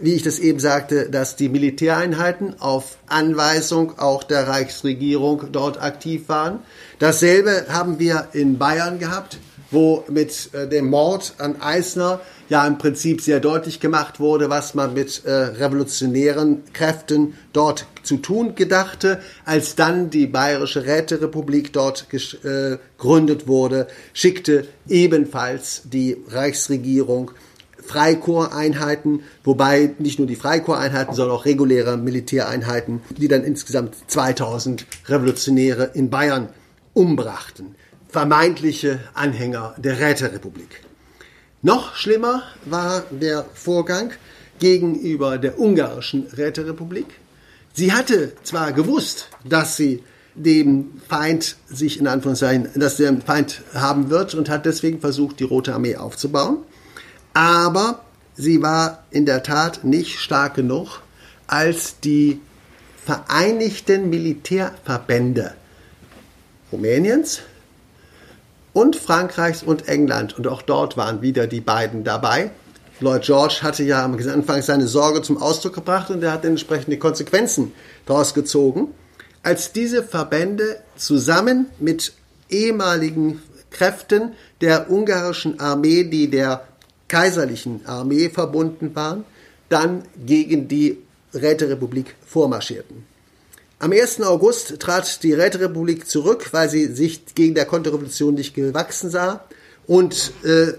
wie 0.00 0.14
ich 0.14 0.22
das 0.22 0.40
eben 0.40 0.58
sagte, 0.58 1.08
dass 1.08 1.36
die 1.36 1.48
Militäreinheiten 1.48 2.60
auf 2.60 2.98
Anweisung 3.06 3.98
auch 3.98 4.24
der 4.24 4.48
Reichsregierung 4.48 5.52
dort 5.52 5.80
aktiv 5.80 6.28
waren. 6.28 6.60
Dasselbe 6.98 7.66
haben 7.68 8.00
wir 8.00 8.28
in 8.32 8.58
Bayern 8.58 8.98
gehabt, 8.98 9.38
wo 9.70 10.04
mit 10.08 10.50
äh, 10.52 10.68
dem 10.68 10.90
Mord 10.90 11.34
an 11.38 11.60
Eisner 11.62 12.20
ja 12.52 12.66
im 12.66 12.76
Prinzip 12.76 13.22
sehr 13.22 13.40
deutlich 13.40 13.80
gemacht 13.80 14.20
wurde, 14.20 14.50
was 14.50 14.74
man 14.74 14.92
mit 14.92 15.24
äh, 15.24 15.32
revolutionären 15.32 16.62
Kräften 16.74 17.32
dort 17.54 17.86
zu 18.02 18.18
tun 18.18 18.54
gedachte. 18.54 19.22
Als 19.46 19.74
dann 19.74 20.10
die 20.10 20.26
Bayerische 20.26 20.84
Räterepublik 20.84 21.72
dort 21.72 22.08
äh, 22.12 22.76
gegründet 22.98 23.48
wurde, 23.48 23.86
schickte 24.12 24.66
ebenfalls 24.86 25.84
die 25.86 26.18
Reichsregierung 26.28 27.30
Freikorpseinheiten, 27.86 29.22
wobei 29.44 29.94
nicht 29.98 30.18
nur 30.18 30.28
die 30.28 30.36
Freikorpseinheiten, 30.36 31.14
sondern 31.14 31.34
auch 31.34 31.46
reguläre 31.46 31.96
Militäreinheiten, 31.96 33.00
die 33.16 33.28
dann 33.28 33.44
insgesamt 33.44 33.96
2000 34.08 34.84
Revolutionäre 35.08 35.92
in 35.94 36.10
Bayern 36.10 36.50
umbrachten. 36.92 37.76
Vermeintliche 38.08 39.00
Anhänger 39.14 39.74
der 39.78 39.98
Räterepublik. 40.00 40.82
Noch 41.64 41.94
schlimmer 41.94 42.42
war 42.64 43.04
der 43.12 43.46
Vorgang 43.54 44.10
gegenüber 44.58 45.38
der 45.38 45.60
ungarischen 45.60 46.26
Räterepublik. 46.36 47.06
Sie 47.72 47.92
hatte 47.92 48.32
zwar 48.42 48.72
gewusst, 48.72 49.28
dass 49.44 49.76
sie 49.76 50.02
dem 50.34 51.00
Feind 51.08 51.56
sich 51.68 52.00
in 52.00 52.08
Anführungszeichen, 52.08 52.68
dass 52.74 52.96
der 52.96 53.16
Feind 53.20 53.62
haben 53.74 54.10
wird 54.10 54.34
und 54.34 54.48
hat 54.48 54.66
deswegen 54.66 55.00
versucht, 55.00 55.38
die 55.38 55.44
Rote 55.44 55.72
Armee 55.72 55.96
aufzubauen. 55.96 56.58
Aber 57.32 58.04
sie 58.34 58.60
war 58.60 59.04
in 59.12 59.24
der 59.24 59.44
Tat 59.44 59.84
nicht 59.84 60.18
stark 60.18 60.54
genug, 60.54 61.00
als 61.46 62.00
die 62.00 62.40
Vereinigten 63.04 64.10
Militärverbände 64.10 65.54
Rumäniens, 66.72 67.42
und 68.72 68.96
Frankreichs 68.96 69.62
und 69.62 69.88
England. 69.88 70.38
Und 70.38 70.46
auch 70.46 70.62
dort 70.62 70.96
waren 70.96 71.22
wieder 71.22 71.46
die 71.46 71.60
beiden 71.60 72.04
dabei. 72.04 72.50
Lloyd 73.00 73.22
George 73.22 73.58
hatte 73.62 73.82
ja 73.82 74.04
am 74.04 74.16
Anfang 74.16 74.62
seine 74.62 74.86
Sorge 74.86 75.22
zum 75.22 75.40
Ausdruck 75.42 75.74
gebracht 75.74 76.10
und 76.10 76.22
er 76.22 76.32
hat 76.32 76.44
entsprechende 76.44 76.98
Konsequenzen 76.98 77.72
daraus 78.06 78.32
gezogen. 78.32 78.88
Als 79.42 79.72
diese 79.72 80.04
Verbände 80.04 80.78
zusammen 80.96 81.66
mit 81.80 82.12
ehemaligen 82.48 83.42
Kräften 83.70 84.34
der 84.60 84.90
ungarischen 84.90 85.58
Armee, 85.58 86.04
die 86.04 86.30
der 86.30 86.64
kaiserlichen 87.08 87.84
Armee 87.86 88.28
verbunden 88.28 88.94
waren, 88.94 89.24
dann 89.68 90.04
gegen 90.24 90.68
die 90.68 90.98
Räterepublik 91.34 92.14
vormarschierten. 92.24 93.11
Am 93.82 93.90
1. 93.90 94.20
August 94.20 94.78
trat 94.78 95.24
die 95.24 95.32
Räterepublik 95.32 96.08
zurück, 96.08 96.50
weil 96.52 96.70
sie 96.70 96.86
sich 96.86 97.34
gegen 97.34 97.56
der 97.56 97.64
Konterrevolution 97.64 98.34
nicht 98.34 98.54
gewachsen 98.54 99.10
sah. 99.10 99.44
Und 99.88 100.32
äh, 100.44 100.74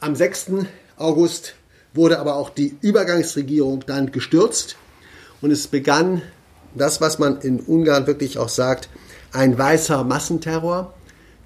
am 0.00 0.16
6. 0.16 0.46
August 0.96 1.54
wurde 1.92 2.18
aber 2.18 2.34
auch 2.34 2.50
die 2.50 2.76
Übergangsregierung 2.80 3.84
dann 3.86 4.10
gestürzt. 4.10 4.74
Und 5.42 5.52
es 5.52 5.68
begann 5.68 6.22
das, 6.74 7.00
was 7.00 7.20
man 7.20 7.40
in 7.40 7.60
Ungarn 7.60 8.08
wirklich 8.08 8.36
auch 8.36 8.48
sagt, 8.48 8.88
ein 9.30 9.56
weißer 9.56 10.02
Massenterror. 10.02 10.92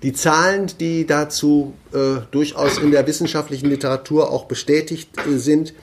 Die 0.03 0.15
Zahlen, 0.15 0.73
die 0.81 1.07
dazu 1.07 1.75
äh, 1.93 2.23
durchaus 2.31 2.79
in 2.79 2.93
der 2.93 3.07
wissenschaftlichen 3.07 3.69
Literatur 3.69 4.31
auch 4.31 4.47
bestätigt 4.47 5.11
äh, 5.19 5.37
sind, 5.37 5.75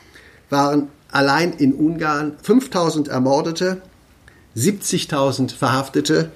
waren 0.50 0.88
allein 1.12 1.54
in 1.54 1.76
Ungarn 1.76 2.38
5000 2.42 3.08
Ermordete, 3.08 3.84
70.000 4.56 5.54
Verhaftete 5.54 6.32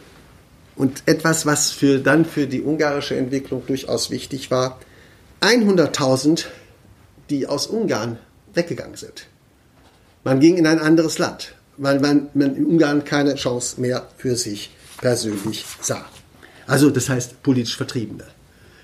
und 0.76 1.04
etwas, 1.06 1.46
was 1.46 1.72
für, 1.72 2.00
dann 2.00 2.26
für 2.26 2.48
die 2.48 2.62
ungarische 2.62 3.16
Entwicklung 3.16 3.66
durchaus 3.66 4.12
wichtig 4.12 4.52
war, 4.52 4.80
100.000, 5.42 6.46
die 7.30 7.48
aus 7.48 7.68
Ungarn 7.68 8.18
weggegangen 8.54 8.96
sind. 8.96 9.28
Man 10.24 10.40
ging 10.40 10.58
in 10.58 10.68
ein 10.68 10.80
anderes 10.80 11.18
Land, 11.18 11.56
weil 11.78 12.00
man, 12.00 12.30
man 12.34 12.56
in 12.56 12.66
Ungarn 12.66 13.06
keine 13.06 13.36
Chance 13.36 13.80
mehr 13.80 14.08
für 14.18 14.36
sich 14.36 14.72
persönlich 15.00 15.66
sah. 15.82 16.06
Also 16.68 16.90
das 16.90 17.10
heißt 17.10 17.42
politisch 17.42 17.78
Vertriebene. 17.78 18.26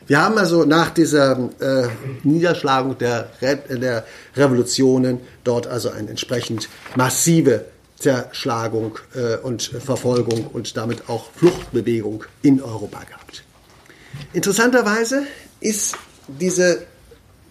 Wir 0.07 0.21
haben 0.21 0.37
also 0.37 0.65
nach 0.65 0.91
dieser 0.91 1.49
äh, 1.59 1.87
Niederschlagung 2.23 2.97
der, 2.97 3.31
Re 3.41 3.57
der 3.69 4.05
Revolutionen 4.35 5.19
dort 5.43 5.65
also 5.65 5.89
eine 5.89 6.09
entsprechend 6.09 6.69
massive 6.95 7.65
Zerschlagung 7.97 8.99
äh, 9.15 9.37
und 9.37 9.63
Verfolgung 9.63 10.47
und 10.47 10.75
damit 10.77 11.09
auch 11.09 11.31
Fluchtbewegung 11.31 12.23
in 12.41 12.61
Europa 12.61 13.03
gehabt. 13.03 13.43
Interessanterweise 14.33 15.23
ist 15.59 15.97
diese 16.27 16.83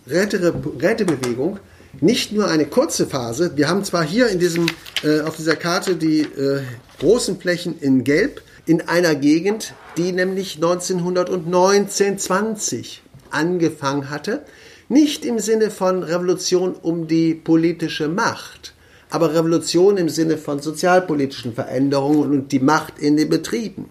Rätebewegung 0.07 1.59
nicht 2.01 2.33
nur 2.33 2.49
eine 2.49 2.67
kurze 2.67 3.07
Phase. 3.07 3.57
Wir 3.57 3.69
haben 3.69 3.85
zwar 3.85 4.05
hier 4.05 4.29
in 4.29 4.39
diesem, 4.39 4.67
äh, 5.03 5.21
auf 5.21 5.37
dieser 5.37 5.57
Karte 5.57 5.97
die 5.97 6.23
äh, 6.23 6.63
großen 6.99 7.39
Flächen 7.39 7.79
in 7.81 8.05
Gelb 8.05 8.43
in 8.67 8.89
einer 8.89 9.15
Gegend, 9.15 9.75
die 9.97 10.13
nämlich 10.13 10.57
1919, 10.57 12.19
20 12.19 13.03
angefangen 13.31 14.11
hatte. 14.11 14.43
Nicht 14.89 15.25
im 15.25 15.39
Sinne 15.39 15.71
von 15.71 16.03
Revolution 16.03 16.75
um 16.75 17.07
die 17.07 17.35
politische 17.35 18.09
Macht, 18.09 18.75
aber 19.15 19.33
Revolution 19.33 19.97
im 19.97 20.09
Sinne 20.09 20.37
von 20.37 20.59
sozialpolitischen 20.59 21.55
Veränderungen 21.55 22.33
und 22.33 22.51
die 22.51 22.59
Macht 22.59 22.99
in 22.99 23.17
den 23.17 23.29
Betrieben, 23.29 23.89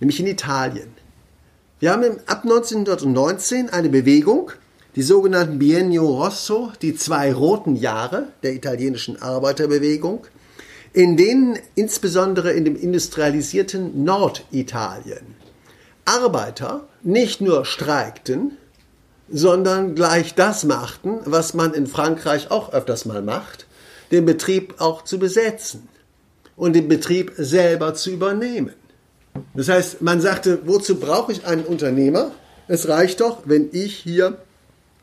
nämlich 0.00 0.18
in 0.18 0.26
Italien. 0.26 0.88
Wir 1.78 1.92
haben 1.92 2.16
ab 2.26 2.42
1919 2.42 3.70
eine 3.70 3.88
Bewegung, 3.88 4.50
die 4.96 5.02
sogenannten 5.02 5.60
Biennio 5.60 6.04
Rosso, 6.08 6.72
die 6.82 6.96
zwei 6.96 7.32
roten 7.32 7.76
Jahre 7.76 8.32
der 8.42 8.52
italienischen 8.52 9.22
Arbeiterbewegung, 9.22 10.26
in 10.92 11.16
denen 11.16 11.56
insbesondere 11.76 12.50
in 12.50 12.64
dem 12.64 12.74
industrialisierten 12.74 14.02
Norditalien 14.02 15.36
Arbeiter 16.04 16.88
nicht 17.04 17.40
nur 17.40 17.64
streikten, 17.64 18.56
sondern 19.30 19.94
gleich 19.94 20.34
das 20.34 20.64
machten, 20.64 21.20
was 21.26 21.54
man 21.54 21.74
in 21.74 21.86
Frankreich 21.86 22.50
auch 22.50 22.72
öfters 22.72 23.04
mal 23.04 23.22
macht, 23.22 23.67
den 24.10 24.24
Betrieb 24.24 24.74
auch 24.78 25.04
zu 25.04 25.18
besetzen 25.18 25.88
und 26.56 26.74
den 26.74 26.88
Betrieb 26.88 27.32
selber 27.36 27.94
zu 27.94 28.10
übernehmen. 28.10 28.72
Das 29.54 29.68
heißt, 29.68 30.02
man 30.02 30.20
sagte, 30.20 30.60
wozu 30.64 30.96
brauche 30.96 31.32
ich 31.32 31.46
einen 31.46 31.64
Unternehmer? 31.64 32.32
Es 32.66 32.88
reicht 32.88 33.20
doch, 33.20 33.42
wenn 33.44 33.68
ich 33.72 33.96
hier 33.96 34.38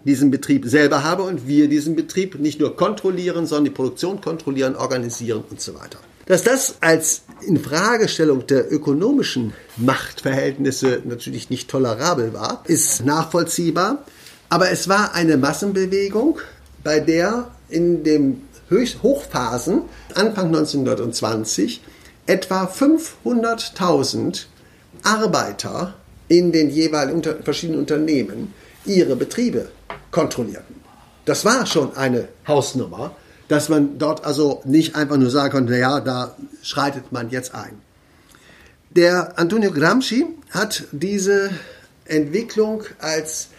diesen 0.03 0.29
Betrieb 0.29 0.65
selber 0.67 1.03
habe 1.03 1.23
und 1.23 1.47
wir 1.47 1.67
diesen 1.67 1.95
Betrieb 1.95 2.39
nicht 2.39 2.59
nur 2.59 2.75
kontrollieren, 2.75 3.47
sondern 3.47 3.65
die 3.65 3.71
Produktion 3.71 4.21
kontrollieren, 4.21 4.75
organisieren 4.75 5.43
und 5.49 5.59
so 5.61 5.73
weiter. 5.73 5.97
Dass 6.27 6.43
das 6.43 6.75
als 6.81 7.21
Infragestellung 7.45 8.47
der 8.47 8.71
ökonomischen 8.71 9.53
Machtverhältnisse 9.77 11.01
natürlich 11.05 11.49
nicht 11.49 11.69
tolerabel 11.69 12.33
war, 12.33 12.63
ist 12.67 13.05
nachvollziehbar. 13.05 14.03
Aber 14.49 14.71
es 14.71 14.87
war 14.87 15.13
eine 15.13 15.37
Massenbewegung, 15.37 16.39
bei 16.83 16.99
der 16.99 17.51
in 17.69 18.03
den 18.69 19.03
Hochphasen 19.03 19.83
Anfang 20.13 20.47
1920 20.47 21.81
etwa 22.25 22.65
500.000 22.65 24.45
Arbeiter 25.03 25.93
in 26.27 26.51
den 26.51 26.69
jeweiligen 26.69 27.17
unter 27.17 27.35
verschiedenen 27.43 27.79
Unternehmen 27.79 28.53
ihre 28.85 29.15
Betriebe 29.15 29.69
kontrollierten. 30.11 30.75
Das 31.25 31.45
war 31.45 31.65
schon 31.65 31.95
eine 31.95 32.27
Hausnummer, 32.47 33.15
dass 33.47 33.69
man 33.69 33.99
dort 33.99 34.25
also 34.25 34.61
nicht 34.65 34.95
einfach 34.95 35.17
nur 35.17 35.29
sagen 35.29 35.51
konnte, 35.51 35.73
naja, 35.73 35.99
da 35.99 36.35
schreitet 36.63 37.11
man 37.11 37.29
jetzt 37.29 37.53
ein. 37.53 37.81
Der 38.91 39.37
Antonio 39.37 39.71
Gramsci 39.71 40.25
hat 40.51 40.85
diese 40.91 41.51
Entwicklung 42.05 42.83
als 42.99 43.49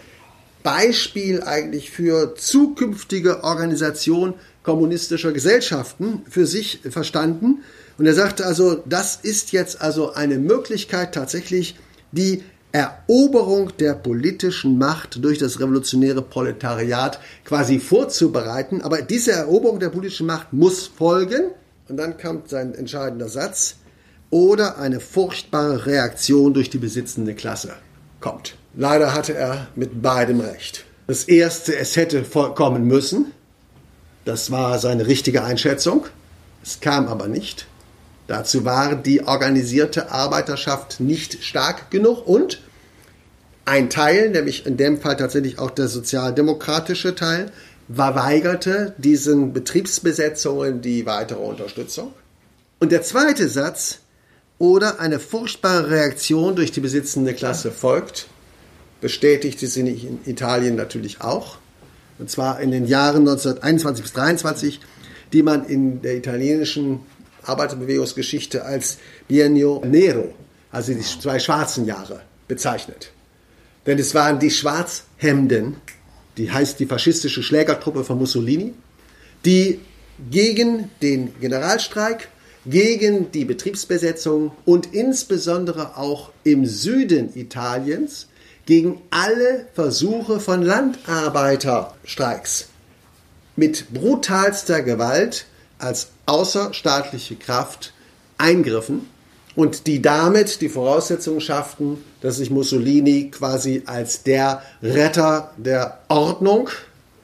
Beispiel 0.63 1.43
eigentlich 1.43 1.91
für 1.91 2.35
zukünftige 2.35 3.45
Organisation 3.45 4.35
kommunistischer 4.67 5.33
Gesellschaften 5.33 6.23
für 6.29 6.45
sich 6.45 6.81
verstanden. 6.91 7.63
Und 7.99 8.07
er 8.07 8.15
sagte 8.15 8.45
also, 8.45 8.83
das 8.85 9.17
ist 9.23 9.53
jetzt 9.53 9.81
also 9.81 10.13
eine 10.13 10.39
Möglichkeit 10.39 11.15
tatsächlich, 11.15 11.77
die 12.11 12.43
Eroberung 12.73 13.71
der 13.79 13.95
politischen 13.95 14.77
Macht 14.77 15.25
durch 15.25 15.39
das 15.39 15.61
revolutionäre 15.61 16.21
Proletariat 16.21 17.21
quasi 17.45 17.79
vorzubereiten. 17.79 18.83
Aber 18.83 19.03
diese 19.03 19.33
Eroberung 19.33 19.79
der 19.79 19.91
politischen 19.91 20.27
Macht 20.27 20.53
muss 20.53 20.89
folgen, 20.89 21.53
und 21.89 21.97
dann 21.97 22.19
kommt 22.19 22.51
sein 22.51 22.75
entscheidender 22.75 23.29
Satz, 23.29 23.77
oder 24.31 24.79
eine 24.79 24.99
furchtbare 24.99 25.87
Reaktion 25.87 26.53
durch 26.53 26.71
die 26.71 26.79
besitzende 26.79 27.35
Klasse 27.35 27.75
kommt. 28.21 28.57
Leider 28.75 29.15
hatte 29.15 29.35
er 29.35 29.69
mit 29.77 30.03
beidem 30.03 30.41
recht. 30.41 30.85
Das 31.07 31.23
erste, 31.23 31.77
es 31.77 31.95
hätte 31.95 32.25
kommen 32.57 32.85
müssen, 32.85 33.27
das 34.27 34.51
war 34.51 34.79
seine 34.79 35.07
richtige 35.07 35.43
Einschätzung. 35.43 36.07
Es 36.63 36.81
kam 36.81 37.09
aber 37.09 37.29
nicht. 37.29 37.67
Dazu 38.27 38.65
war 38.65 38.97
die 38.97 39.23
organisierte 39.23 40.11
Arbeiterschaft 40.11 41.01
nicht 41.01 41.43
stark 41.43 41.91
genug 41.91 42.27
und 42.27 42.61
Ein 43.65 43.91
Teil, 43.91 44.31
nämlich 44.31 44.65
in 44.65 44.77
dem 44.77 45.01
Fall 45.01 45.17
tatsächlich 45.17 45.59
auch 45.59 45.73
der 45.73 45.89
sozialdemokratische 45.89 47.17
Teil, 47.17 47.51
verweigerte 47.93 48.95
diesen 48.97 49.53
Betriebsbesetzungen 49.53 50.83
die 50.83 51.05
weitere 51.05 51.41
Unterstützung. 51.41 52.13
Und 52.79 52.93
der 52.93 53.03
zweite 53.03 53.49
Satz, 53.49 53.99
oder 54.59 55.01
eine 55.01 55.19
furchtbare 55.19 55.91
Reaktion 55.91 56.57
durch 56.57 56.73
die 56.73 56.81
besitzende 56.81 57.35
Klasse 57.35 57.71
folgt, 57.71 58.29
bestätigte 59.01 59.67
sie 59.67 59.81
in 59.81 60.21
Italien 60.25 60.77
natürlich 60.77 61.21
auch. 61.21 61.59
Und 62.19 62.31
zwar 62.31 62.61
in 62.61 62.71
den 62.71 62.87
Jahren 62.87 63.29
1921 63.29 64.03
bis 64.03 64.15
1923, 64.17 64.81
die 65.33 65.43
man 65.43 65.67
in 65.67 66.03
der 66.03 66.17
italienischen 66.17 67.01
Arbeiterbewegungsgeschichte 67.43 68.65
als 68.65 68.99
Biennio 69.29 69.83
Nero, 69.85 70.35
also 70.71 70.93
die 70.93 71.01
zwei 71.01 71.39
schwarzen 71.39 71.85
Jahre, 71.85 72.21
bezeichnet. 72.49 73.13
Denn 73.87 73.99
es 73.99 74.15
waren 74.15 74.39
die 74.39 74.51
Schwarzhemden, 74.51 75.77
die 76.37 76.51
heißt 76.51 76.81
die 76.81 76.87
faschistische 76.87 77.43
Schlägertruppe 77.43 78.05
von 78.05 78.19
Mussolini, 78.19 78.75
die 79.45 79.81
gegen 80.31 80.91
den 81.03 81.39
Generalstreik, 81.41 82.29
gegen 82.65 83.31
die 83.31 83.45
Betriebsbesetzung 83.45 84.51
und 84.65 84.93
insbesondere 84.93 85.97
auch 85.97 86.33
im 86.43 86.67
Süden 86.67 87.31
Italiens 87.37 88.27
gegen 88.67 89.01
alle 89.11 89.67
Versuche 89.75 90.41
von 90.41 90.63
Landarbeiterstreiks 90.63 92.69
mit 93.55 93.93
brutalster 93.93 94.83
Gewalt 94.83 95.47
als 95.79 96.09
außerstaatliche 96.27 97.37
Kraft 97.37 97.93
eingriffen 98.39 99.09
und 99.55 99.87
die 99.87 100.03
damit 100.03 100.61
die 100.61 100.69
Voraussetzungen 100.69 101.41
schafften, 101.41 102.05
dass 102.21 102.37
sich 102.37 102.51
Mussolini 102.51 103.31
quasi 103.31 103.83
als 103.87 104.25
der 104.25 104.63
Retter 104.83 105.53
der 105.57 106.01
Ordnung, 106.09 106.69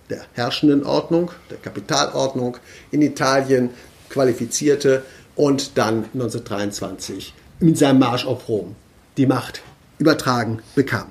der 0.09 0.23
herrschenden 0.33 0.85
Ordnung, 0.85 1.33
der 1.51 1.59
Kapitalordnung 1.59 2.57
in 2.91 3.03
Italien 3.03 3.71
qualifizierte 4.09 5.03
und 5.37 5.77
dann 5.77 6.05
1923 6.15 7.35
mit 7.61 7.79
seinem 7.79 7.99
Marsch 7.99 8.27
auf 8.27 8.49
Rom 8.49 8.77
die 9.17 9.27
Macht 9.27 9.63
übertragen 9.99 10.63
bekam. 10.75 11.07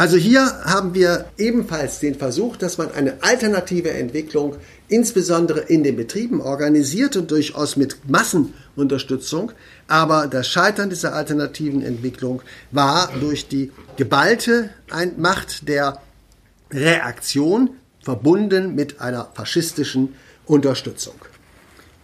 Also 0.00 0.16
hier 0.16 0.64
haben 0.64 0.94
wir 0.94 1.26
ebenfalls 1.36 1.98
den 1.98 2.14
Versuch, 2.14 2.56
dass 2.56 2.78
man 2.78 2.90
eine 2.90 3.22
alternative 3.22 3.90
Entwicklung 3.90 4.56
insbesondere 4.88 5.60
in 5.60 5.82
den 5.82 5.94
Betrieben 5.94 6.40
organisiert 6.40 7.16
und 7.16 7.30
durchaus 7.30 7.76
mit 7.76 8.08
Massenunterstützung. 8.08 9.52
Aber 9.88 10.26
das 10.26 10.48
Scheitern 10.48 10.88
dieser 10.88 11.12
alternativen 11.12 11.82
Entwicklung 11.82 12.40
war 12.70 13.10
durch 13.20 13.46
die 13.48 13.72
geballte 13.98 14.70
Macht 15.18 15.68
der 15.68 16.00
Reaktion 16.70 17.68
verbunden 18.02 18.74
mit 18.74 19.02
einer 19.02 19.28
faschistischen 19.34 20.14
Unterstützung. 20.46 21.16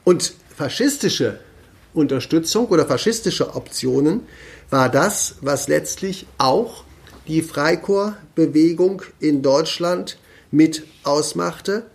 Und 0.05 0.35
faschistische 0.55 1.41
Unterstützung 1.95 2.67
oder 2.67 2.85
faschistische 2.85 3.57
Optionen 3.57 4.21
war 4.69 4.91
das, 4.91 5.37
was 5.41 5.67
letztlich 5.69 6.27
auch 6.37 6.85
die 7.29 7.43
Freikorpsbewegung 7.43 9.03
in 9.21 9.43
Deutschland 9.43 10.19
mit 10.51 10.85
ausmachte. 11.03 11.87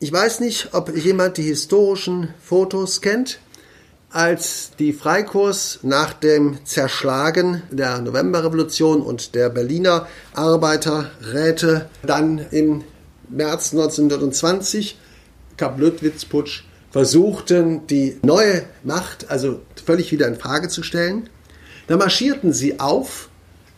Ich 0.00 0.12
weiß 0.12 0.40
nicht, 0.40 0.70
ob 0.72 0.94
jemand 0.94 1.36
die 1.36 1.42
historischen 1.42 2.34
Fotos 2.40 3.00
kennt. 3.00 3.38
Als 4.10 4.70
die 4.78 4.92
Freikorps 4.92 5.80
nach 5.82 6.12
dem 6.12 6.58
Zerschlagen 6.64 7.62
der 7.70 8.00
Novemberrevolution 8.00 9.02
und 9.02 9.34
der 9.34 9.48
Berliner 9.48 10.06
Arbeiterräte 10.34 11.88
dann 12.02 12.38
im 12.50 12.84
März 13.28 13.72
1920 13.72 14.98
Kapp-Lüttwitz-Putsch 15.56 16.62
versuchten, 16.90 17.88
die 17.88 18.18
neue 18.22 18.62
Macht 18.84 19.30
also 19.30 19.60
völlig 19.84 20.12
wieder 20.12 20.28
in 20.28 20.36
Frage 20.36 20.68
zu 20.68 20.84
stellen, 20.84 21.28
da 21.88 21.96
marschierten 21.96 22.52
sie 22.52 22.78
auf 22.78 23.28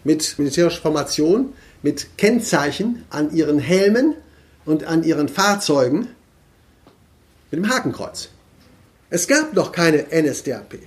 mit 0.06 0.38
militärischer 0.38 0.82
Formation, 0.82 1.52
mit 1.82 2.16
Kennzeichen 2.16 3.04
an 3.10 3.34
ihren 3.34 3.58
Helmen 3.58 4.14
und 4.64 4.84
an 4.84 5.02
ihren 5.02 5.28
Fahrzeugen 5.28 6.08
mit 7.50 7.58
dem 7.58 7.68
Hakenkreuz. 7.68 8.28
Es 9.10 9.26
gab 9.26 9.52
noch 9.54 9.72
keine 9.72 10.06
NSDAP. 10.10 10.78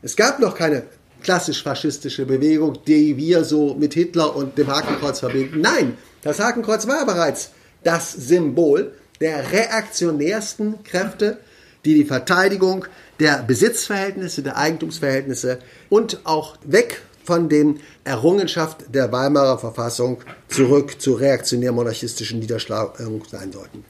Es 0.00 0.16
gab 0.16 0.40
noch 0.40 0.54
keine 0.54 0.84
klassisch 1.22 1.62
faschistische 1.62 2.26
Bewegung, 2.26 2.78
die 2.86 3.16
wir 3.16 3.44
so 3.44 3.74
mit 3.74 3.94
Hitler 3.94 4.34
und 4.34 4.56
dem 4.58 4.66
Hakenkreuz 4.66 5.20
verbinden. 5.20 5.60
Nein, 5.60 5.96
das 6.22 6.40
Hakenkreuz 6.40 6.86
war 6.86 7.04
bereits 7.06 7.50
das 7.84 8.12
Symbol 8.12 8.92
der 9.20 9.52
reaktionärsten 9.52 10.82
Kräfte, 10.84 11.38
die 11.84 11.94
die 11.94 12.04
Verteidigung 12.04 12.86
der 13.20 13.42
Besitzverhältnisse, 13.42 14.42
der 14.42 14.56
Eigentumsverhältnisse 14.56 15.58
und 15.90 16.20
auch 16.24 16.56
weg 16.64 17.02
von 17.24 17.48
den 17.48 17.80
Errungenschaft 18.04 18.94
der 18.94 19.12
Weimarer 19.12 19.58
Verfassung 19.58 20.18
zurück 20.48 21.00
zur 21.00 21.20
reaktionär-monarchistischen 21.20 22.40
Niederschlagung 22.40 23.22
sein 23.30 23.52
sollten. 23.52 23.84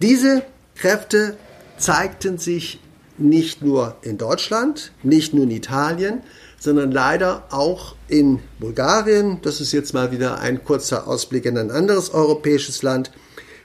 Diese 0.00 0.42
Kräfte 0.74 1.36
zeigten 1.78 2.38
sich 2.38 2.80
nicht 3.16 3.62
nur 3.62 3.96
in 4.02 4.18
Deutschland, 4.18 4.92
nicht 5.02 5.34
nur 5.34 5.44
in 5.44 5.50
Italien, 5.50 6.22
sondern 6.58 6.90
leider 6.90 7.44
auch 7.50 7.94
in 8.08 8.40
Bulgarien. 8.58 9.38
Das 9.42 9.60
ist 9.60 9.72
jetzt 9.72 9.94
mal 9.94 10.10
wieder 10.10 10.40
ein 10.40 10.64
kurzer 10.64 11.06
Ausblick 11.06 11.44
in 11.44 11.58
ein 11.58 11.70
anderes 11.70 12.12
europäisches 12.12 12.82
Land, 12.82 13.12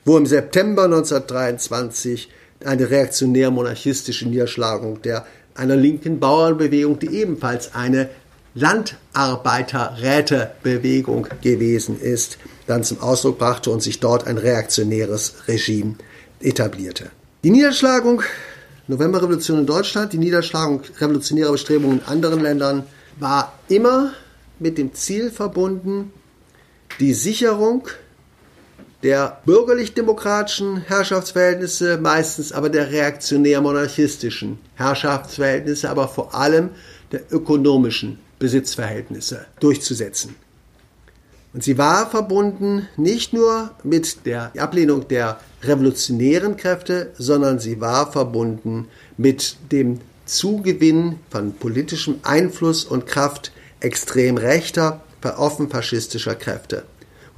wo 0.05 0.18
im 0.18 0.26
September 0.26 0.84
1923 0.84 2.30
eine 2.64 2.89
reaktionär-monarchistische 2.89 4.28
Niederschlagung 4.28 5.01
der 5.01 5.26
einer 5.55 5.76
linken 5.76 6.20
Bauernbewegung, 6.20 6.99
die 6.99 7.07
ebenfalls 7.07 7.76
eine 7.76 8.10
Landarbeiterrätebewegung 8.56 11.28
gewesen 11.41 12.00
ist, 12.00 12.38
dann 12.68 12.84
zum 12.84 13.02
Ausdruck 13.02 13.39
brachte 13.39 13.72
und 13.72 13.82
sich 13.82 14.00
dort 14.00 14.28
ein 14.28 14.38
reaktionäres 14.38 15.47
Regime 15.47 15.95
etablierte. 16.39 17.10
Die 17.43 17.52
Niederschlagung 17.52 18.22
Novemberrevolution 18.89 19.60
in 19.60 19.66
Deutschland, 19.68 20.14
die 20.14 20.18
Niederschlagung 20.18 20.82
revolutionärer 21.00 21.52
Bestrebungen 21.52 22.00
in 22.00 22.06
anderen 22.06 22.41
Ländern 22.41 22.84
war 23.20 23.54
immer 23.68 24.14
mit 24.58 24.80
dem 24.80 24.95
Ziel 24.95 25.30
verbunden, 25.30 26.12
die 27.00 27.14
Sicherung 27.14 27.88
der 29.04 29.41
bürgerlich-demokratischen 29.45 30.82
Herrschaftsverhältnisse, 30.82 32.00
meistens 32.00 32.52
aber 32.52 32.70
der 32.70 32.91
reaktionär-monarchistischen 32.91 34.58
Herrschaftsverhältnisse, 34.74 35.88
aber 35.88 36.08
vor 36.08 36.34
allem 36.34 36.72
der 37.12 37.32
ökonomischen 37.32 38.18
Besitzverhältnisse 38.40 39.46
durchzusetzen. 39.60 40.36
Und 41.54 41.64
sie 41.64 41.78
war 41.78 42.10
verbunden 42.10 42.88
nicht 42.96 43.34
nur 43.34 43.72
mit 43.84 44.26
der 44.26 44.52
Ablehnung 44.58 45.08
der 45.08 45.40
revolutionären 45.64 46.58
Kräfte, 46.58 47.12
sondern 47.18 47.60
sie 47.60 47.82
war 47.82 48.12
verbunden 48.12 48.88
mit 49.18 49.58
dem 49.72 50.00
Zugewinn 50.26 51.20
von 51.32 51.54
politischem 51.54 52.20
Einfluss 52.24 52.86
und 52.86 53.08
Kraft 53.08 53.52
extrem 53.80 54.38
rechter, 54.38 55.02
offen 55.38 55.70
faschistischer 55.70 56.36
Kräfte. 56.36 56.84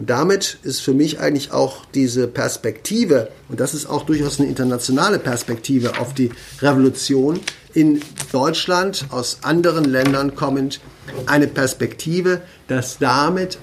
Und 0.02 0.10
damit 0.10 0.58
ist 0.64 0.82
für 0.82 0.96
mich 0.96 1.20
eigentlich 1.20 1.52
auch 1.52 1.86
diese 1.94 2.28
Perspektive, 2.28 3.30
und 3.50 3.60
das 3.60 3.76
ist 3.76 3.86
auch 3.86 4.04
durchaus 4.04 4.40
eine 4.40 4.50
internationale 4.50 5.20
Perspektive 5.20 6.00
auf 6.00 6.16
die 6.16 6.32
Revolution 6.60 7.40
in 7.76 8.02
Deutschland, 8.32 9.06
aus 9.12 9.38
anderen 9.44 9.84
Ländern 9.86 10.34
kommend, 10.34 10.82
eine 11.28 11.46
Perspektive, 11.46 12.42
dass 12.68 12.98
damit 12.98 13.60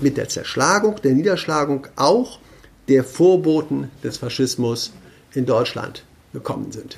mit 0.00 0.16
der 0.16 0.28
Zerschlagung, 0.28 1.00
der 1.02 1.14
Niederschlagung 1.14 1.88
auch 1.96 2.38
der 2.86 3.02
Vorboten 3.02 3.90
des 4.04 4.18
Faschismus 4.18 4.92
in 5.34 5.46
Deutschland 5.46 6.04
gekommen 6.32 6.70
sind. 6.70 6.96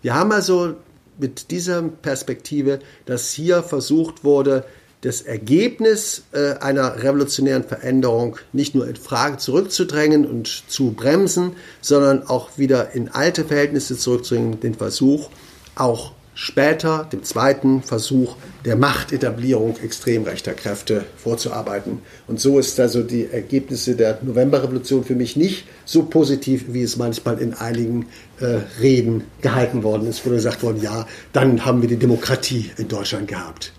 Wir 0.00 0.14
haben 0.14 0.32
also 0.32 0.76
mit 1.18 1.50
dieser 1.50 1.82
Perspektive, 1.82 2.78
dass 3.04 3.32
hier 3.32 3.62
versucht 3.62 4.24
wurde, 4.24 4.64
das 5.02 5.20
Ergebnis 5.20 6.22
äh, 6.32 6.54
einer 6.60 7.02
revolutionären 7.02 7.64
Veränderung 7.64 8.38
nicht 8.52 8.74
nur 8.74 8.88
in 8.88 8.96
Frage 8.96 9.36
zurückzudrängen 9.36 10.24
und 10.24 10.64
zu 10.68 10.92
bremsen, 10.92 11.52
sondern 11.80 12.26
auch 12.28 12.56
wieder 12.56 12.92
in 12.92 13.08
alte 13.08 13.44
Verhältnisse 13.44 13.98
zurückzubringen, 13.98 14.60
den 14.60 14.74
Versuch, 14.74 15.28
auch 15.74 16.12
später 16.34 17.06
dem 17.12 17.24
zweiten 17.24 17.82
Versuch 17.82 18.36
der 18.64 18.76
Machtetablierung 18.76 19.76
extrem 19.82 20.22
rechter 20.22 20.54
Kräfte 20.54 21.04
vorzuarbeiten. 21.16 21.98
Und 22.26 22.40
so 22.40 22.58
ist 22.58 22.78
also 22.80 23.02
die 23.02 23.26
Ergebnisse 23.26 23.96
der 23.96 24.18
Novemberrevolution 24.22 25.04
für 25.04 25.14
mich 25.14 25.36
nicht 25.36 25.64
so 25.84 26.04
positiv, 26.04 26.66
wie 26.68 26.82
es 26.82 26.96
manchmal 26.96 27.38
in 27.38 27.54
einigen 27.54 28.06
äh, 28.40 28.60
Reden 28.80 29.24
gehalten 29.42 29.82
worden 29.82 30.08
ist, 30.08 30.24
wo 30.24 30.30
gesagt 30.30 30.62
worden, 30.62 30.80
ja, 30.80 31.06
dann 31.32 31.64
haben 31.66 31.82
wir 31.82 31.88
die 31.88 31.96
Demokratie 31.96 32.70
in 32.78 32.88
Deutschland 32.88 33.28
gehabt. 33.28 33.72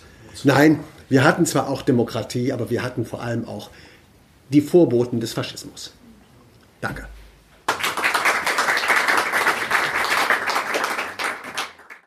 Nein, 0.43 0.80
Wir 1.14 1.24
hatten 1.24 1.45
zwar 1.45 1.70
auch 1.70 1.84
Demokratie, 1.84 2.51
aber 2.51 2.72
wir 2.72 2.82
hatten 2.82 3.05
vor 3.05 3.22
allem 3.22 3.47
auch 3.47 3.70
die 4.49 4.61
Vorboten 4.61 5.20
des 5.20 5.32
Faschismus. 5.34 5.93
Danke. 6.82 7.05